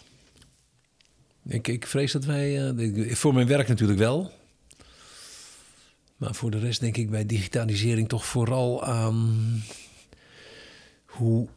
[1.47, 4.31] Ik, ik vrees dat wij, eh, ik- voor mijn werk natuurlijk wel.
[6.17, 9.61] Maar voor de rest denk ik bij digitalisering toch vooral aan
[11.05, 11.47] hoe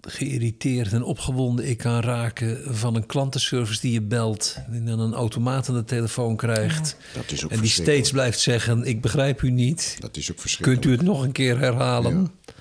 [0.00, 5.14] geïrriteerd en opgewonden ik kan raken van een klantenservice die je belt en dan een
[5.14, 6.96] automaat aan de telefoon krijgt.
[7.14, 9.96] Dat is ook en die steeds blijft zeggen: Ik begrijp u niet.
[9.98, 10.82] Dat is ook verschrikkelijk.
[10.82, 12.20] Kunt u het nog een keer herhalen?
[12.20, 12.52] Ja.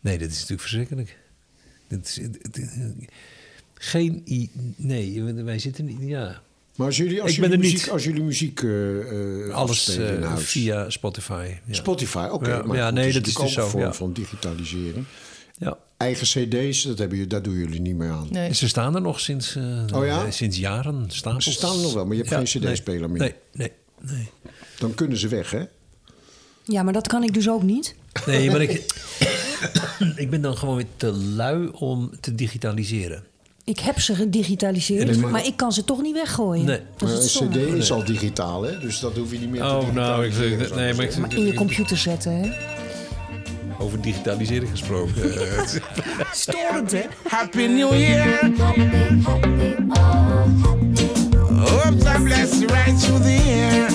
[0.00, 1.18] Nee, dit is natuurlijk verschrikkelijk.
[1.88, 2.20] Dit is,
[3.78, 4.22] geen.
[4.28, 5.98] i- Nee, wij zitten niet.
[6.00, 6.40] Ja.
[6.76, 7.90] Maar als jullie, als Ik jullie muziek, niet.
[7.90, 10.44] als jullie muziek eh, eh, Alles in eh, huis.
[10.44, 11.50] via Spotify.
[11.64, 11.74] Ja.
[11.74, 12.48] Spotify, oké.
[12.50, 13.92] Ja, maar ja, goed, nee, is dat is dus zo, een vorm ja.
[13.92, 15.04] van digitalisering.
[15.58, 15.78] Ja.
[15.96, 18.28] Eigen cd's, dat, hebben jullie, dat doen jullie niet meer aan.
[18.30, 18.54] Nee.
[18.54, 20.30] Ze staan er nog sinds, eh, Oh ja?
[20.30, 21.04] sinds jaren.
[21.08, 21.44] Stapels.
[21.44, 23.20] Ze staan er nog wel, maar je hebt geen CD-speler meer.
[23.20, 24.28] Nee, nee, nee.
[24.78, 25.64] Dan kunnen ze weg, hè?
[26.64, 27.94] Ja, maar dat kan ik dus ook niet.
[28.26, 28.70] Nee, maar ik,
[30.16, 33.24] ik ben dan gewoon weer te lui om te digitaliseren.
[33.66, 36.64] Ik heb ze gedigitaliseerd, maar- maar ik kan ze toch niet weggooien.
[36.64, 36.80] Nee.
[36.96, 38.78] Dat is een cd is al digitaal, hè?
[38.78, 40.38] Dus dat hoef je niet meer te Oh, nou, ik,
[40.74, 41.16] nee, maar ik.
[41.16, 42.50] Maar in je computer zetten, hè?
[43.78, 45.32] over digitaliseren gesproken.
[46.32, 47.02] Storend, hè?
[47.28, 48.50] Happy New Year.
[51.58, 53.90] Hope bless right through the year.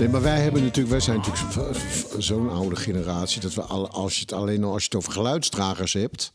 [0.00, 1.76] Nee, maar wij hebben natuurlijk, wij zijn natuurlijk
[2.18, 5.12] zo'n oude generatie dat we alle, als je het alleen al als je het over
[5.12, 6.32] geluidsdragers hebt.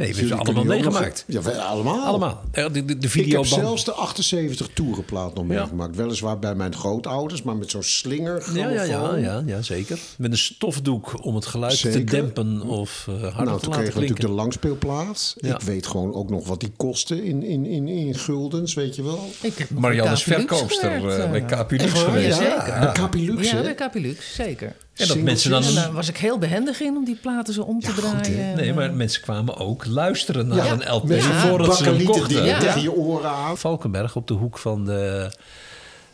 [0.00, 1.24] Nee, we hebben ze allemaal meegemaakt.
[1.26, 2.04] Ja, allemaal.
[2.04, 2.42] Allemaal.
[2.52, 3.48] Eh, De, Ik heb videoband.
[3.48, 5.96] zelfs de 78 toerenplaat nog meegemaakt.
[5.96, 8.44] Weliswaar bij mijn grootouders, maar met zo'n slinger.
[8.54, 9.98] Ja, ja, ja, ja, ja, zeker.
[10.18, 13.70] Met een stofdoek om het geluid te dempen of uh, harder Nou, te toen laten
[13.70, 15.34] kregen we natuurlijk de langspeelplaat.
[15.36, 15.54] Ja.
[15.54, 19.02] Ik weet gewoon ook nog wat die kostte in, in, in, in guldens, weet je
[19.02, 19.28] wel.
[19.40, 21.30] Ik heb Marianne bij is verkoopster eh, eh.
[21.30, 22.40] bij Capilux geweest.
[22.40, 22.80] Ja, zeker.
[22.80, 23.62] Bij Capilux, Ja, hè?
[23.62, 24.76] bij Capilux, zeker.
[24.94, 25.62] En dat mensen dan...
[25.64, 28.24] En daar was ik heel behendig in om die platen zo om te Ja, goed,
[28.24, 28.56] draaien.
[28.56, 31.84] Nee, maar eh, mensen kwamen ook luisteren naar Ja, een LP met van voordat ze
[31.84, 32.44] hem kochten.
[32.44, 32.58] Ja.
[32.58, 33.58] tegen je oren aan.
[33.58, 35.30] Valkenberg op de hoek van de...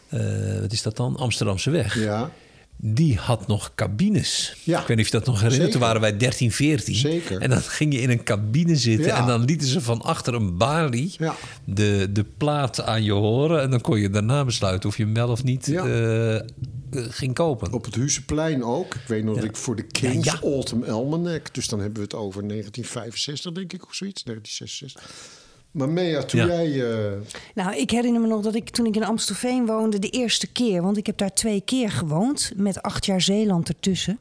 [0.08, 1.16] eh, wat is dat dan?
[1.16, 1.98] Amsterdamse weg.
[1.98, 2.30] Ja,
[2.76, 4.56] Die had nog cabines.
[4.64, 4.80] Ja.
[4.80, 5.62] Ik weet niet of je dat nog herinnert.
[5.62, 5.70] Zeker.
[5.72, 6.94] Toen waren wij 13, 14.
[6.94, 7.40] Zeker.
[7.40, 9.06] En dan ging je in een cabine zitten.
[9.06, 9.18] Ja.
[9.18, 11.34] En dan lieten ze van achter een balie Ja.
[11.64, 13.62] de, de plaat aan je horen.
[13.62, 15.84] En dan kon je daarna besluiten of je hem wel of niet Ja.
[16.90, 17.72] Eh, ging kopen.
[17.72, 18.94] op het Huizenplein ook.
[18.94, 20.48] Ik weet nog dat ik voor de Kings Ja, ja.
[20.48, 21.54] Autumn Almanac...
[21.54, 24.22] dus dan hebben we het over 1965, denk ik, of zoiets.
[24.22, 25.34] 1966.
[25.70, 26.46] Maar Mea, toen Ja.
[26.46, 26.90] jij...
[27.06, 27.12] eh,
[27.54, 30.82] Nou, ik herinner me nog dat ik toen ik in Amstelveen woonde, de eerste keer,
[30.82, 34.18] want ik heb daar twee keer gewoond, met acht jaar Zeeland ertussen.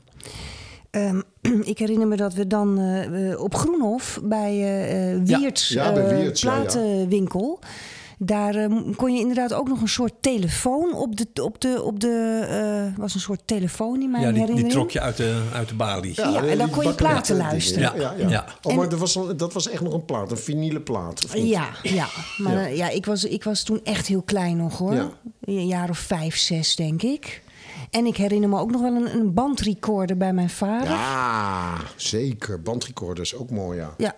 [0.92, 1.22] Ehm,
[1.72, 5.94] ik herinner me dat we dan eh, op Groenhof bij eh eh, Ja, Wiert's, ja,
[5.94, 7.06] bij eh, Wiert's, ja, ja.
[8.20, 11.44] Daar eh, kon je inderdaad ook nog een soort telefoon op de.
[11.44, 12.46] Op de, op de
[12.94, 15.76] eh, was een soort telefoon in mijn Ja, die, trok je uit de, uit de
[15.76, 16.14] balie.
[16.16, 18.00] Ja, en dan kon je platen luisteren.
[18.00, 18.30] Ja, ja, ja.
[18.30, 18.46] Ja.
[18.62, 21.26] Oh, En- maar dat was, al- dat was echt nog een plaat, een vinyle plaat.
[21.26, 21.48] Of niet?
[21.48, 22.08] Ja, ja.
[22.38, 22.68] Maar Ja.
[22.68, 24.94] ja, ik, was, ik was toen echt heel klein nog hoor.
[24.94, 25.10] Ja.
[25.42, 27.44] Een jaar of vijf, zes denk ik.
[27.90, 30.88] En ik herinner me ook nog wel een, een bandrecorder bij mijn vader.
[30.90, 32.62] Ja, zeker.
[32.62, 33.94] Bandrecorders, ook mooi, ja.
[33.98, 34.16] Ja,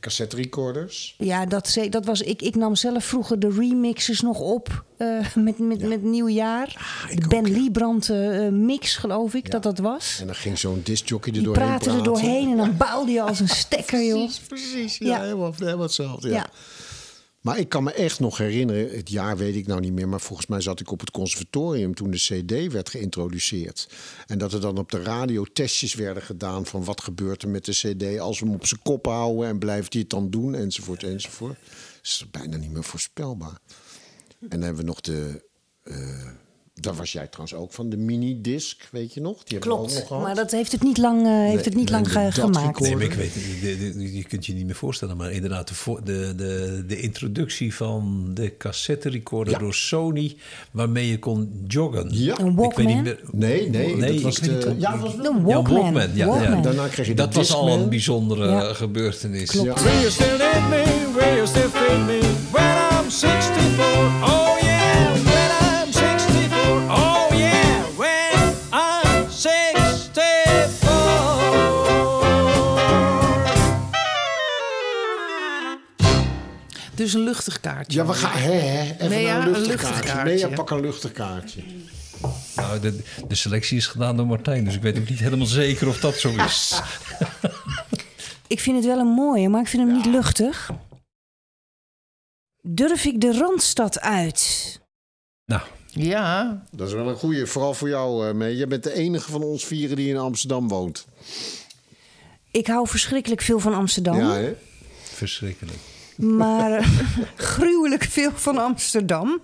[0.00, 1.14] cassette recorders.
[1.18, 2.42] ja dat, dat was ik.
[2.42, 6.66] Ik nam zelf vroeger de remixes nog op eh, met, met, met nieuwjaar.
[7.10, 7.52] ik de Ben ook, ja.
[7.58, 10.18] Liebrand eh, mix, geloof ik, dat dat was.
[10.20, 12.12] En dan ging zo'n discjockey er Die doorheen praatte er praten.
[12.12, 14.18] doorheen en dan baalde je als een stekker, joh.
[14.24, 14.98] Precies, precies.
[14.98, 15.22] Ja, Ja.
[15.22, 16.28] Helemaal, helemaal hetzelfde.
[16.28, 16.46] Ja.
[17.46, 20.20] Maar ik kan me echt nog herinneren, het jaar weet ik nou niet meer, maar
[20.20, 23.88] volgens mij zat ik op het conservatorium toen de CD werd geïntroduceerd.
[24.26, 27.64] En dat er dan op de radio testjes werden gedaan van wat gebeurt er met
[27.64, 30.54] de CD als we hem op zijn kop houden en blijft hij het dan doen,
[30.54, 31.58] enzovoort, enzovoort.
[31.94, 33.58] Dat is bijna niet meer voorspelbaar.
[34.40, 35.44] En dan hebben we nog de.
[35.82, 36.28] eh,
[36.80, 39.44] daar was jij trouwens ook van, de minidisc, weet je nog?
[39.44, 40.22] Die hebben we ook nog Klopt, gehad.
[40.22, 42.34] maar dat heeft het niet lang, eh, heeft het niet nee, lang de ge- dat
[42.34, 42.80] gemaakt.
[42.80, 45.68] Nee, maar ik weet niet, de- de- je kunt je niet meer voorstellen, maar inderdaad,
[45.68, 49.58] de, de, de, de introductie van de cassette recorder Ja.
[49.58, 50.36] door Sony,
[50.70, 52.08] waarmee je kon joggen.
[52.10, 52.38] Ja.
[52.38, 52.86] Een Ik weet Walkman?
[52.86, 53.20] niet meer.
[53.32, 54.80] Nee, nee, dat was de- niet.
[54.80, 55.82] ja, dat was De Ja, Walkman.
[55.82, 56.56] Walkman, ja, Walkman.
[56.56, 56.60] ja.
[56.62, 58.72] Daarna kreeg je de Dat was al een bijzondere Ja.
[58.74, 59.52] gebeurtenis.
[59.52, 59.62] Ja.
[59.62, 60.36] Will you still
[60.70, 60.84] me?
[61.14, 62.18] Will you still me
[62.50, 64.35] when I'm 64?
[77.06, 77.98] Dus een luchtig kaartje.
[77.98, 78.38] Ja, we gaan.
[78.38, 80.02] Hè, hè, even Nee, ja, een een luchtig kaartje.
[80.12, 80.24] kaartje.
[80.24, 81.62] Nee, ja, pak een luchtig kaartje.
[82.56, 85.88] Nou, de, de selectie is gedaan door Martijn, dus ik weet ook niet helemaal zeker
[85.88, 86.80] of dat zo is.
[88.46, 90.70] Ik vind het wel een mooie, maar ik vind hem niet luchtig.
[92.62, 94.80] Durf ik de Randstad uit?
[95.44, 98.56] nou, Ja, Dat is wel een goeie, vooral voor jou, eh, mee.
[98.56, 101.06] Jij bent de enige van ons vieren die in Amsterdam woont.
[102.50, 104.18] Ik hou verschrikkelijk veel van Amsterdam.
[104.18, 104.54] Ja, hè?
[105.02, 105.78] Verschrikkelijk.
[106.16, 106.84] Maar
[107.36, 109.40] gruwelijk veel van Amsterdam.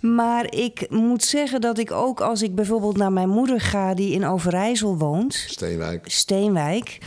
[0.00, 4.12] Maar ik moet zeggen dat ik ook als ik bijvoorbeeld naar mijn moeder ga, die
[4.12, 6.10] in Overijssel woont, Steenwijk.
[6.10, 6.98] Steenwijk,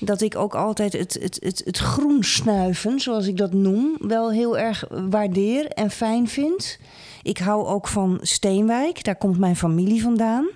[0.00, 4.30] dat ik ook altijd het, het, het, het groen snuiven, zoals ik dat noem, wel
[4.30, 6.78] heel erg waardeer en fijn vind.
[7.22, 10.48] Ik hou ook van Steenwijk, daar komt mijn familie vandaan.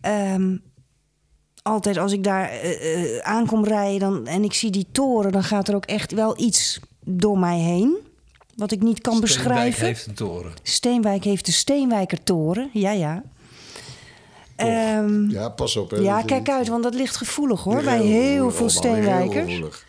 [0.00, 0.56] Ehm,
[1.68, 5.42] altijd als ik daar eh, eh, aankom rijden dan, en ik zie die toren, dan
[5.42, 7.96] gaat er ook echt wel iets door mij heen.
[8.56, 9.86] Wat ik niet kan Steenwijk beschrijven.
[9.86, 10.52] heeft een toren.
[10.62, 13.22] Steenwijk heeft de Steenwijkertoren, ja ja.
[14.56, 15.90] Ehm, Ja, pas op.
[15.90, 15.96] Hè.
[15.96, 19.44] ja, kijk uit, want dat ligt gevoelig hoor, Heel bij heel veel heel Steenwijkers.
[19.52, 19.84] gevoelig.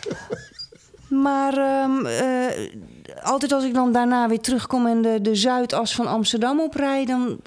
[1.08, 2.70] Maar ehm, eh,
[3.22, 7.40] altijd als ik dan daarna weer terugkom en de, de Zuidas van Amsterdam oprijd, dan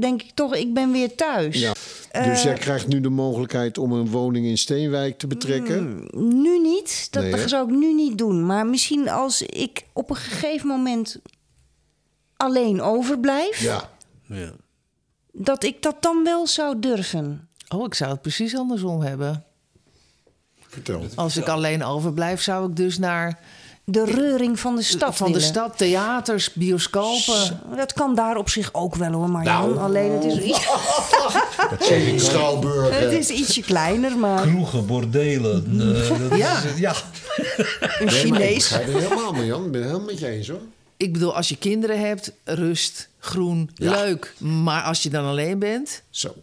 [0.00, 1.60] denk ik toch, ik ben weer thuis.
[1.60, 1.72] Ja.
[2.10, 6.08] Eh, Dus jij krijgt nu de mogelijkheid om een woning in Steenwijk te betrekken.
[6.40, 8.46] Nu niet, dat Nee, zou ik nu niet doen.
[8.46, 11.18] Maar misschien als ik op een gegeven moment
[12.36, 13.90] alleen overblijf, Ja.
[14.26, 14.50] Ja.
[15.32, 17.48] dat ik dat dan wel zou durven.
[17.68, 19.44] oh, ik zou het precies andersom hebben.
[20.68, 21.04] Vertel.
[21.14, 23.38] Als ik alleen overblijf, zou ik dus naar
[23.90, 27.60] De reuring van de stad van de stad, theaters, bioscopen.
[27.76, 29.68] Dat kan daar op zich ook wel hoor, Marjan.
[29.68, 29.78] Nou.
[29.78, 30.38] Alleen het is,
[32.12, 32.98] iets- Schouwburg.
[33.00, 35.64] het is ietsje kleiner, maar Kroegen, bordelen.
[35.80, 36.56] eh, dat Ja.
[36.56, 36.78] Is, het.
[36.78, 36.94] ja.
[37.98, 38.68] een Nee, maar ik Chinees.
[38.68, 39.64] het helemaal, Marjan.
[39.64, 40.60] Ik ben het helemaal met je eens, hoor.
[40.96, 43.90] Ik bedoel, als je kinderen hebt, rust, groen, Ja.
[43.90, 44.34] leuk.
[44.38, 46.34] Maar als je dan alleen bent, Zo.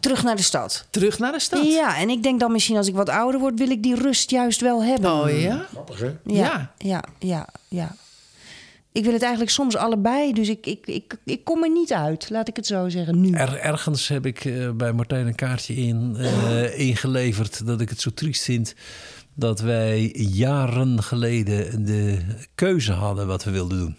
[0.00, 0.86] Terug naar de stad.
[0.90, 1.64] terug naar de stad.
[1.64, 4.30] Ja, en ik denk dan misschien als ik wat ouder word, wil ik die rust
[4.30, 5.12] juist wel hebben.
[5.12, 5.66] Oh ja?
[5.70, 6.10] Grappig, hè?
[6.24, 7.96] Ja, ja, ja, ja.
[8.92, 12.30] Ik wil het eigenlijk soms allebei, dus ik, ik, ik, ik kom er niet uit,
[12.30, 13.32] laat ik het zo zeggen, nu.
[13.32, 18.00] Er, ergens heb ik eh, bij Martijn een kaartje in, eh, ingeleverd dat ik het
[18.00, 18.74] zo triest vind
[19.34, 22.18] dat wij jaren geleden de
[22.54, 23.96] keuze hadden wat we wilden doen.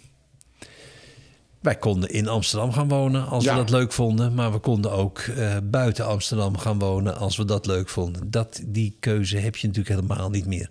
[1.64, 3.52] Wij konden in Amsterdam gaan wonen als Ja.
[3.52, 7.46] we dat leuk vonden, maar we konden ook eh, buiten Amsterdam gaan wonen als we
[7.46, 8.32] dat leuk vonden.
[8.32, 10.70] Dat, die keuze heb je natuurlijk helemaal niet meer.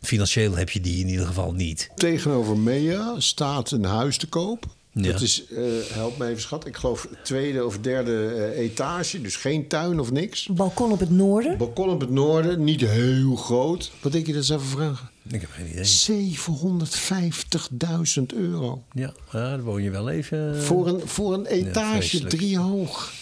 [0.00, 1.90] Financieel heb je die in ieder geval niet.
[1.94, 4.66] Tegenover Mea staat een huis te koop.
[4.94, 5.12] Ja.
[5.12, 9.20] Dat is, eh, help me even schat, ik geloof tweede of derde eh, etage.
[9.20, 10.46] Dus geen tuin of niks.
[10.46, 11.58] Balkon op het noorden.
[11.58, 13.92] Balkon op het noorden, niet heel groot.
[14.00, 15.10] Wat denk je dat ze even vragen?
[15.28, 15.84] Ik heb geen idee.
[15.84, 18.84] 750.000 euro.
[18.92, 20.62] Ja, ja, dan woon je wel even.
[20.62, 23.12] Voor een, voor een etage, drie hoog.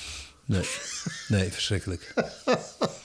[0.44, 0.64] Nee,
[1.28, 2.14] nee verschrikkelijk.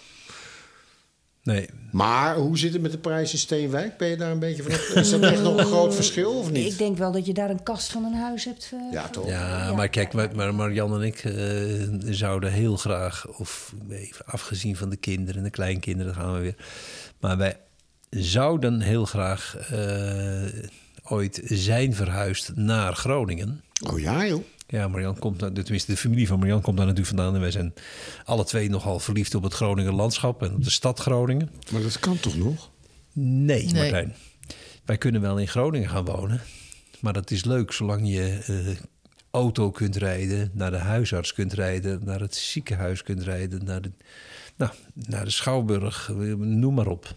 [1.47, 3.97] Nee, Maar hoe zit het met de prijs in Steenwijk?
[3.97, 5.01] Ben je daar een beetje van?
[5.01, 6.71] Is dat echt nog een groot verschil of niet?
[6.71, 8.71] Ik denk wel dat je daar een kast van een huis hebt.
[8.73, 9.27] eh, Ja, toch?
[9.27, 11.33] Ja, maar kijk, maar, maar, maar Jan en ik eh,
[12.13, 16.55] zouden heel graag, of even afgezien van de kinderen en de kleinkinderen gaan we weer.
[17.19, 17.57] Maar wij
[18.09, 20.43] zouden heel graag eh,
[21.03, 23.61] ooit zijn verhuisd naar Groningen.
[23.91, 24.43] Oh ja, joh.
[24.67, 27.35] Ja, Marian komt, tenminste de familie van Marian komt daar natuurlijk vandaan.
[27.35, 27.73] En wij zijn
[28.23, 31.49] alle twee nogal verliefd op het Groninger landschap en op de stad Groningen.
[31.71, 32.71] Maar dat kan toch nog?
[33.13, 33.73] Nee, Nee.
[33.73, 34.15] Martijn.
[34.85, 36.41] Wij kunnen wel in Groningen gaan wonen.
[36.99, 38.75] Maar dat is leuk zolang je eh,
[39.31, 43.91] auto kunt rijden, naar de huisarts kunt rijden, naar het ziekenhuis kunt rijden, naar de,
[44.55, 47.15] nou, naar de schouwburg, noem maar op.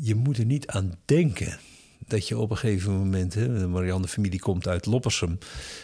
[0.00, 1.58] Je moet er niet aan denken
[2.06, 5.38] dat je op een gegeven moment, hè, de Marianne familie komt uit Loppersum,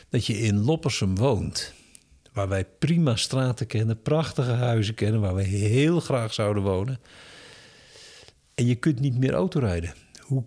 [0.09, 1.73] dat je in Loppersum woont.
[2.33, 7.01] Waar wij prima straten kennen, prachtige huizen kennen, waar we heel graag zouden wonen.
[8.55, 9.95] En je kunt niet meer autorijden.
[10.21, 10.45] Hoe,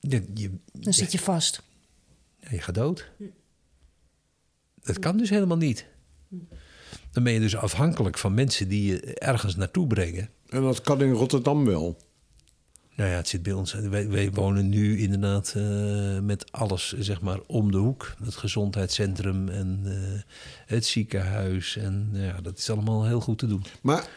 [0.00, 1.62] je, je, Dan zit je vast.
[2.40, 3.10] ja, je gaat dood.
[4.82, 5.86] Dat kan dus helemaal niet.
[7.10, 10.30] Dan ben je dus afhankelijk van mensen die je ergens naartoe brengen.
[10.48, 11.96] En dat kan in Rotterdam wel.
[12.96, 13.72] Nou ja, het zit bij ons.
[13.72, 18.14] Wij, wij wonen nu inderdaad eh, met alles zeg maar om de hoek.
[18.24, 20.20] Het gezondheidscentrum en eh,
[20.66, 21.76] het ziekenhuis.
[21.76, 23.64] En nou ja, dat is allemaal heel goed te doen.
[23.80, 24.08] Maar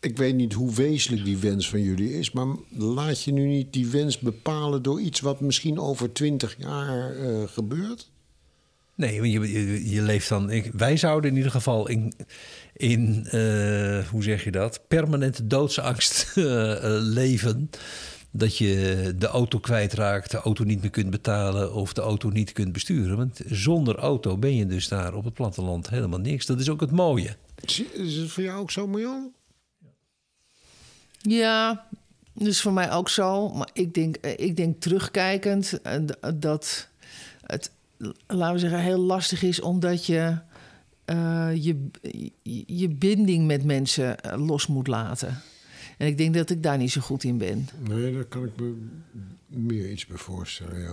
[0.00, 2.30] ik weet niet hoe wezenlijk die wens van jullie is.
[2.30, 7.16] Maar laat je nu niet die wens bepalen door iets wat misschien over twintig jaar
[7.16, 8.10] eh, gebeurt?
[8.94, 10.50] Nee, want je, je, je leeft dan.
[10.50, 12.12] Ik, wij zouden in ieder geval in,
[12.76, 14.80] in eh, hoe zeg je dat?
[14.88, 17.70] Permanente doodsangst eh, eh, leven.
[18.30, 22.52] Dat je de auto kwijtraakt, de auto niet meer kunt betalen of de auto niet
[22.52, 23.16] kunt besturen.
[23.16, 26.46] Want zonder auto ben je dus daar op het platteland helemaal niks.
[26.46, 27.36] Dat is ook het mooie.
[27.92, 29.32] Is het voor jou ook zo, Marjan?
[31.20, 31.86] Ja,
[32.32, 33.48] Dus voor mij ook zo.
[33.48, 35.80] Maar ik denk, ik denk terugkijkend
[36.34, 36.88] dat
[37.46, 37.70] het,
[38.26, 40.38] laten we zeggen, heel lastig is omdat je
[41.04, 41.86] eh, je,
[42.42, 45.40] je, je binding met mensen eh, los moet laten.
[45.98, 47.68] En ik denk dat ik daar niet zo goed in ben.
[47.88, 48.74] Nee, daar kan ik me
[49.48, 50.92] meer iets bij voorstellen, ja.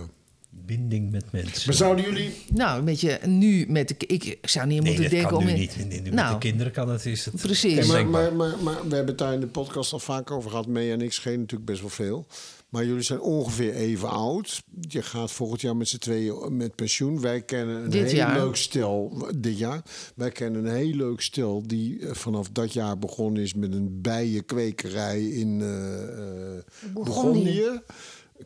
[0.66, 1.62] Binding met mensen.
[1.66, 2.30] Maar zouden jullie...
[2.52, 3.94] Nou, een beetje nu met de.
[4.06, 5.44] Ik zou niet Nee, moeten dat denken kan om.
[5.44, 5.76] nu in- niet.
[5.88, 6.32] Nu Met Nou.
[6.32, 7.06] de kinderen kan het.
[7.06, 7.86] Is het Precies.
[7.86, 10.66] Maar, maar, maar, maar we hebben het daar in de podcast al vaak over gehad.
[10.66, 12.26] Mee en ik scheen natuurlijk best wel veel.
[12.72, 14.62] Maar jullie zijn ongeveer even oud.
[14.80, 17.20] Je gaat volgend jaar met z'n tweeën met pensioen.
[17.20, 18.38] Wij kennen een Dit heel jaar.
[18.38, 19.26] leuk stel.
[19.36, 19.82] Dit jaar.
[20.14, 24.00] Wij kennen een heel leuk stel die eh, vanaf dat jaar begonnen is met een
[24.00, 26.64] bijenkwekerij in eh eh,
[26.94, 27.80] Bourgondië.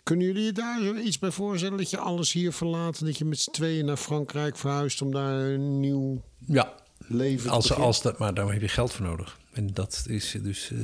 [0.03, 1.77] Kunnen jullie je daar iets bij voorstellen?
[1.79, 5.13] Dat je alles hier verlaat en dat je met z'n tweeën naar Frankrijk verhuist om
[5.13, 7.87] daar een nieuw ja, leven als, te beginnen?
[7.87, 9.39] als dat, maar daar heb je geld voor nodig.
[9.53, 10.71] En dat is dus.
[10.71, 10.79] eh,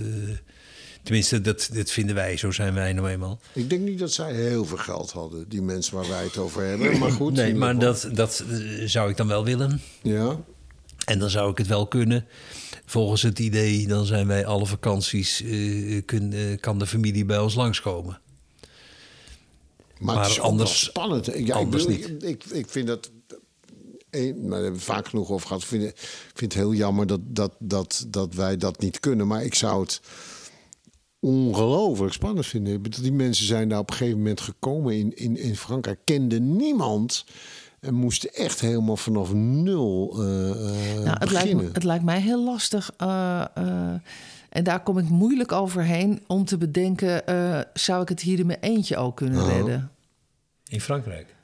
[1.03, 2.37] tenminste, dat, dat vinden wij.
[2.37, 3.41] Zo zijn wij nou eenmaal.
[3.53, 6.65] Ik denk niet dat zij heel veel geld hadden, die mensen waar wij het over
[6.65, 6.99] hebben.
[6.99, 7.33] Maar goed.
[7.33, 9.81] Nee, maar dat, dat eh, zou ik dan wel willen.
[10.03, 10.37] Ja,
[11.05, 12.27] En dan zou ik het wel kunnen.
[12.87, 15.43] Volgens het idee, dan zijn wij alle vakanties.
[15.43, 18.21] eh, kun, eh, kan de familie bij ons langskomen.
[19.99, 21.27] maar, Maar het is anders- spannend.
[21.35, 22.23] Ja, anders ik, bedoel, niet.
[22.25, 23.11] Ik, ik, vind dat...
[24.13, 25.63] Maar daar hebben we vaak genoeg over gehad.
[25.63, 25.93] Ik vind,
[26.35, 29.27] vind het heel jammer dat, dat, dat, dat wij dat niet kunnen.
[29.27, 30.01] Maar ik zou het
[31.23, 32.83] ongelooflijk spannend vinden.
[32.83, 35.99] Die mensen zijn daar op een gegeven moment gekomen in, in, in Frankrijk.
[36.05, 37.25] Kenden niemand.
[37.81, 40.57] En moesten echt helemaal vanaf nul eh, eh,
[41.05, 41.65] Nou, het, lijkt, beginnen.
[41.65, 42.91] me- het lijkt mij heel lastig.
[42.97, 43.95] eh, eh,
[44.49, 48.47] en daar kom ik moeilijk overheen om te bedenken: eh, zou ik het hier in
[48.47, 49.49] mijn eentje ook kunnen Oh.
[49.49, 49.91] redden?
[50.69, 51.35] In Frankrijk.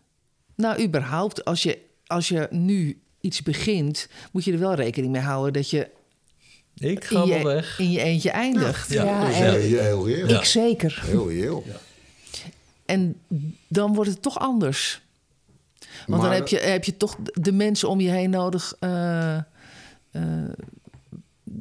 [0.54, 5.22] Nou, überhaupt, als je, als je nu iets begint, moet je er wel rekening mee
[5.22, 5.90] houden dat je
[6.78, 7.78] Ik ga wel weg.
[7.78, 8.92] in je eentje eindigt.
[8.92, 9.80] Ja, Ja, en- ja.
[9.80, 10.28] Heel, heel.
[10.28, 11.02] Ik zeker.
[11.04, 11.64] Heel reëel.
[12.86, 13.16] En
[13.68, 15.00] dan wordt het toch anders.
[16.06, 19.42] Want dan heb je, heb je toch de mensen om je heen nodig eh, eh,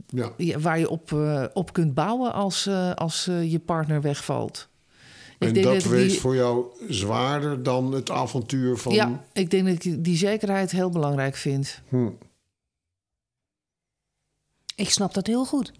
[0.08, 0.32] Ja.
[0.60, 4.68] waar je op, eh, op kunt bouwen als, eh, als je partner wegvalt.
[5.40, 8.94] En denk dat ik wees die- voor jou zwaarder dan het avontuur van...
[8.94, 11.82] Ja, ik denk dat ik die zekerheid heel belangrijk vind.
[11.90, 12.08] Hm.
[14.78, 15.72] Ik snap dat heel goed.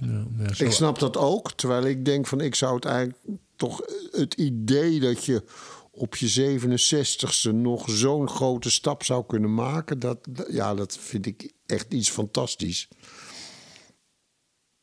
[0.00, 3.18] Ja, ja, zo- Ik snap dat ook, terwijl ik denk van ik zou het eigenlijk
[3.56, 5.44] toch het idee dat je
[5.90, 10.18] op je 67ste nog zo'n grote stap zou kunnen maken, dat,
[10.50, 12.88] ja, dat vind ik echt iets fantastisch.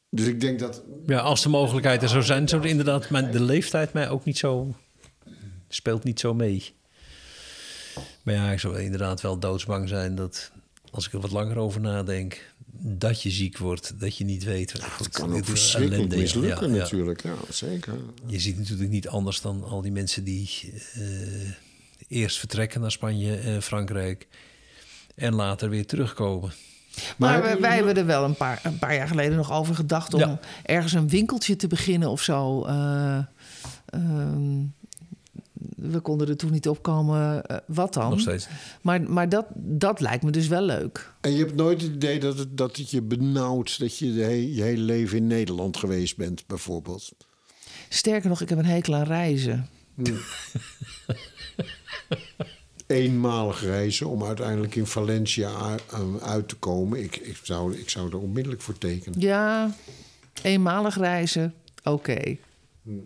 [0.09, 0.84] Dus ik denk dat.
[1.05, 4.26] Ja, als de mogelijkheid er zou zijn, zou er inderdaad maar de leeftijd mij ook
[4.26, 4.76] niet zo
[5.67, 6.74] speelt niet zo mee.
[8.24, 10.51] Maar ja, ik zou inderdaad wel doodsbang zijn dat
[10.94, 12.41] als ik er wat langer over nadenk,
[12.76, 14.72] dat je ziek wordt, dat je niet weet.
[14.98, 17.24] Het kan ook verschrikkelijk mislukken, natuurlijk.
[17.24, 17.94] Ja, zeker.
[18.28, 21.02] Je ziet natuurlijk niet anders dan al die mensen die eh,
[22.08, 24.28] eerst vertrekken naar Spanje en Frankrijk
[25.16, 26.54] en later weer terugkomen.
[27.18, 30.20] Maar, wij, hebben er wel een paar, een paar jaar geleden nog over gedacht om
[30.20, 30.39] Ja.
[30.64, 32.66] ergens een winkeltje te beginnen of zo.
[32.66, 33.18] Eh,
[33.86, 34.62] ehm,
[35.91, 38.09] we konden er toen niet op komen eh, wat dan.
[38.09, 38.47] Nog steeds.
[38.81, 41.13] Maar, maar dat, dat lijkt me dus wel leuk.
[41.21, 44.29] En je hebt nooit het idee dat het, dat het je benauwt dat je he-
[44.53, 47.11] je hele leven in Nederland geweest bent, bijvoorbeeld.
[47.89, 49.67] Sterker nog, ik heb een hekel aan reizen.
[52.88, 57.03] eenmalig reizen om uiteindelijk in Valencia um, uit te komen.
[57.03, 59.19] Ik, ik, zou, ik zou er onmiddellijk voor tekenen.
[59.19, 59.75] Ja,
[60.41, 61.53] eenmalig reizen,
[61.84, 62.36] oké.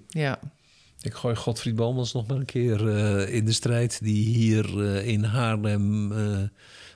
[0.07, 0.39] Ja.
[1.01, 3.99] Ik gooi Godfried Bomans nog maar een keer eh, in de strijd.
[4.01, 6.43] Die hier eh, in Haarlem, eh,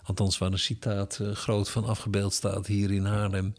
[0.04, 3.56] althans waar een citaat groot van afgebeeld staat, hier in Haarlem.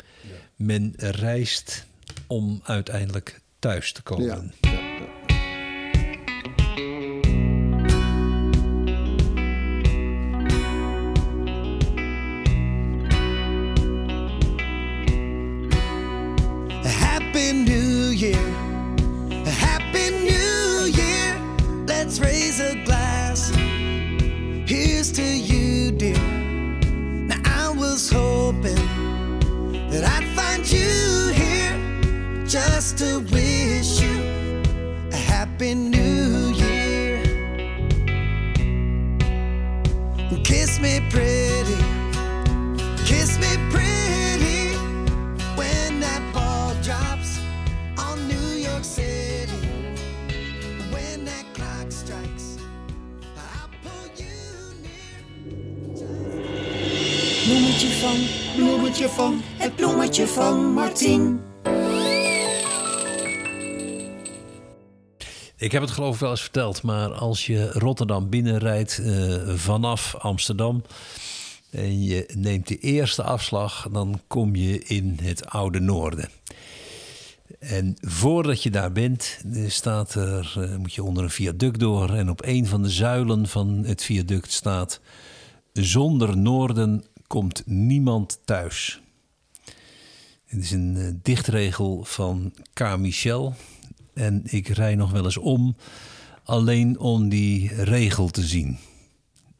[0.57, 1.87] Men reist
[2.27, 4.53] om uiteindelijk thuis te komen.
[4.61, 4.82] Ja,
[65.63, 70.15] Ik heb het geloof ik wel eens verteld, maar als je Rotterdam binnenrijdt eh, vanaf
[70.19, 70.83] Amsterdam
[71.71, 76.29] en je neemt de eerste afslag, dan kom je in het oude noorden.
[77.59, 82.11] En voordat je daar bent, eh, staat er, eh, moet je onder een viaduct door
[82.15, 85.01] en op een van de zuilen van het viaduct staat:
[85.73, 89.01] Zonder noorden komt niemand thuis.
[90.47, 92.97] Het is een dichtregel van K.
[92.97, 93.55] Michel.
[94.15, 95.77] En ik rij nog wel eens om,
[96.45, 98.79] alleen om die regel te zien.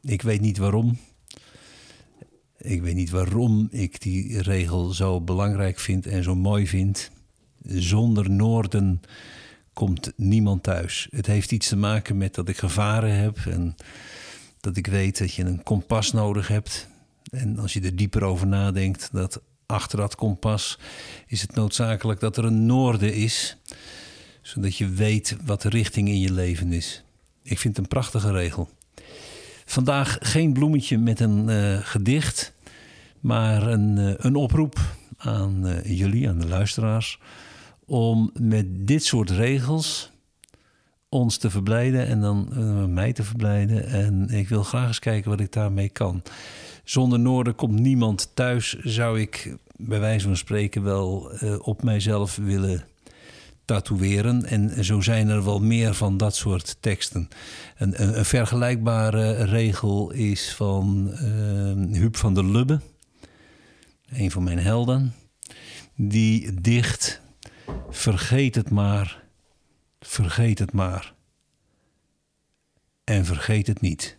[0.01, 0.97] Ik weet niet waarom.
[2.57, 7.11] Ik weet niet waarom ik die regel zo belangrijk vind en zo mooi vind.
[7.65, 9.01] Zonder Noorden
[9.73, 11.07] komt niemand thuis.
[11.11, 13.75] Het heeft iets te maken met dat ik gevaren heb en
[14.59, 16.87] dat ik weet dat je een kompas nodig hebt.
[17.31, 20.79] En als je er dieper over nadenkt, dat achter dat kompas
[21.27, 23.57] is het noodzakelijk dat er een noorden is,
[24.43, 27.03] zodat je weet wat de richting in je leven is.
[27.43, 28.69] Ik vind het een prachtige regel.
[29.65, 32.53] Vandaag geen bloemetje met een eh, gedicht,
[33.19, 34.79] maar een, eh, een oproep
[35.17, 37.19] aan eh, jullie, aan de luisteraars,
[37.85, 40.11] om met dit soort regels
[41.09, 43.87] ons te verblijden en dan mij te verblijden.
[43.87, 46.21] En ik wil graag eens kijken wat ik daarmee kan.
[46.83, 51.31] Zonder Noorden komt niemand thuis, zou ik bij wijze van spreken wel
[51.61, 52.83] op mijzelf willen
[53.65, 54.45] tatoeëren.
[54.45, 57.29] En zo zijn er wel meer van dat soort teksten.
[57.77, 62.79] Een, een, vergelijkbare regel is van eh, Huub van der Lubbe,
[64.09, 65.13] een van mijn helden.
[65.95, 67.21] Die dicht,
[67.89, 69.23] vergeet het maar,
[69.99, 71.13] vergeet het maar.
[73.03, 74.17] En vergeet het niet.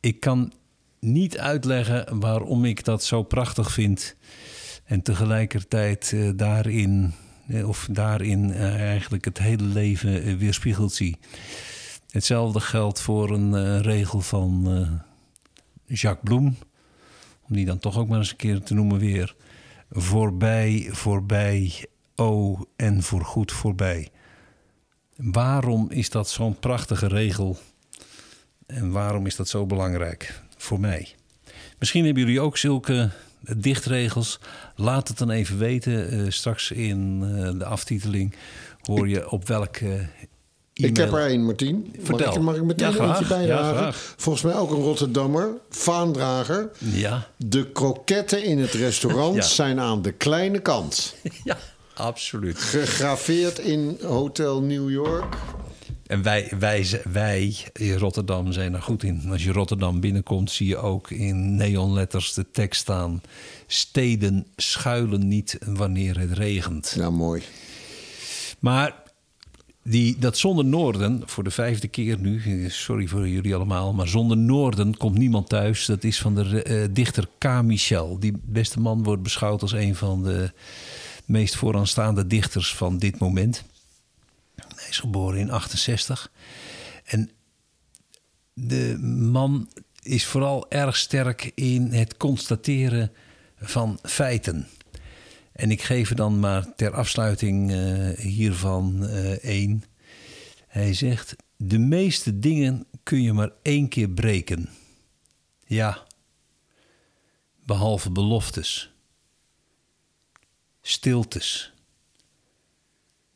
[0.00, 0.52] Ik kan
[1.00, 4.16] niet uitleggen waarom ik dat zo prachtig vind.
[4.84, 7.14] En tegelijkertijd eh, daarin,
[7.64, 11.18] of daarin eh, eigenlijk het hele leven eh, weerspiegeld zie.
[12.14, 16.56] Hetzelfde geldt voor een eh, regel van eh, Jacques Bloem.
[17.48, 19.34] Om die dan toch ook maar eens een keer te noemen weer.
[19.90, 21.86] Voorbij, voorbij,
[22.16, 24.10] oh en voorgoed voorbij.
[25.16, 27.58] Waarom is dat zo'n prachtige regel?
[28.66, 31.14] En waarom is dat zo belangrijk voor mij?
[31.78, 33.10] Misschien hebben jullie ook zulke
[33.56, 34.38] dichtregels.
[34.76, 36.10] Laat het dan even weten.
[36.10, 38.34] Eh, straks in eh, de aftiteling
[38.82, 40.08] hoor je op welke e-mail...
[40.72, 41.94] Ik heb er één, Martien.
[42.02, 42.26] Vertel.
[42.26, 43.28] Mag ik, mag ik meteen Ja, eentje graag.
[43.28, 43.74] bijdragen?
[43.74, 44.14] Ja, graag.
[44.16, 46.70] Volgens mij ook een Rotterdammer, vaandrager.
[46.78, 49.42] Ja, De kroketten in het restaurant Ja.
[49.42, 51.14] zijn aan de kleine kant.
[51.44, 51.56] ja,
[51.94, 52.58] absoluut.
[52.58, 55.36] Gegraveerd in Hotel New York.
[56.14, 59.22] En wij, wij, wij in Rotterdam zijn er goed in.
[59.30, 63.22] Als je Rotterdam binnenkomt, zie je ook in neonletters de tekst staan:
[63.66, 66.94] Steden schuilen niet wanneer het regent.
[66.98, 67.42] Nou, mooi.
[68.58, 69.02] Maar
[69.82, 74.36] die, dat zonder Noorden, voor de vijfde keer nu, sorry voor jullie allemaal, maar zonder
[74.36, 75.86] Noorden komt niemand thuis.
[75.86, 77.62] Dat is van de eh, dichter K.
[77.62, 78.18] Michel.
[78.20, 80.52] Die beste man wordt beschouwd als een van de
[81.24, 83.64] meest vooraanstaande dichters van dit moment.
[84.98, 86.32] Geboren in 68.
[87.04, 87.30] En
[88.54, 89.68] de man
[90.02, 93.12] is vooral erg sterk in het constateren
[93.56, 94.68] van feiten.
[95.52, 99.84] En ik geef er dan maar ter afsluiting eh, hiervan eh, één.
[100.66, 104.68] Hij zegt: De meeste dingen kun je maar één keer breken.
[105.66, 106.06] Ja,
[107.64, 108.92] behalve beloftes,
[110.80, 111.72] stiltes,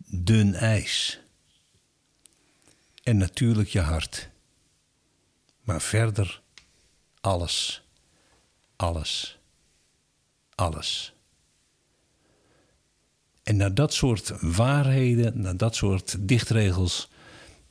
[0.06, 1.20] dun ijs
[3.08, 4.28] en natuurlijk je hart.
[5.62, 6.42] Maar verder
[7.20, 7.82] alles,
[8.76, 9.38] alles,
[10.54, 11.12] alles.
[13.42, 17.10] En naar dat soort waarheden, naar dat soort dichtregels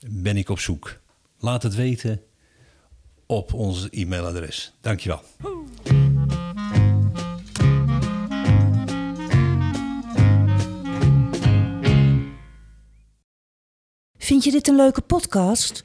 [0.07, 0.99] ben ik op zoek.
[1.39, 2.21] Laat het weten
[3.25, 4.73] op ons e-mailadres.
[4.81, 5.23] Dankjewel.
[14.27, 15.83] Vind je dit een leuke podcast?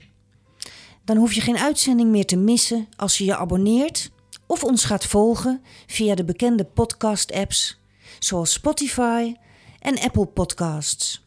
[1.04, 4.10] Dan hoef je geen uitzending meer te missen als je je abonneert
[4.46, 7.80] of ons gaat volgen via de bekende podcast-apps
[8.18, 9.34] zoals Spotify
[9.78, 11.26] en Apple Podcasts.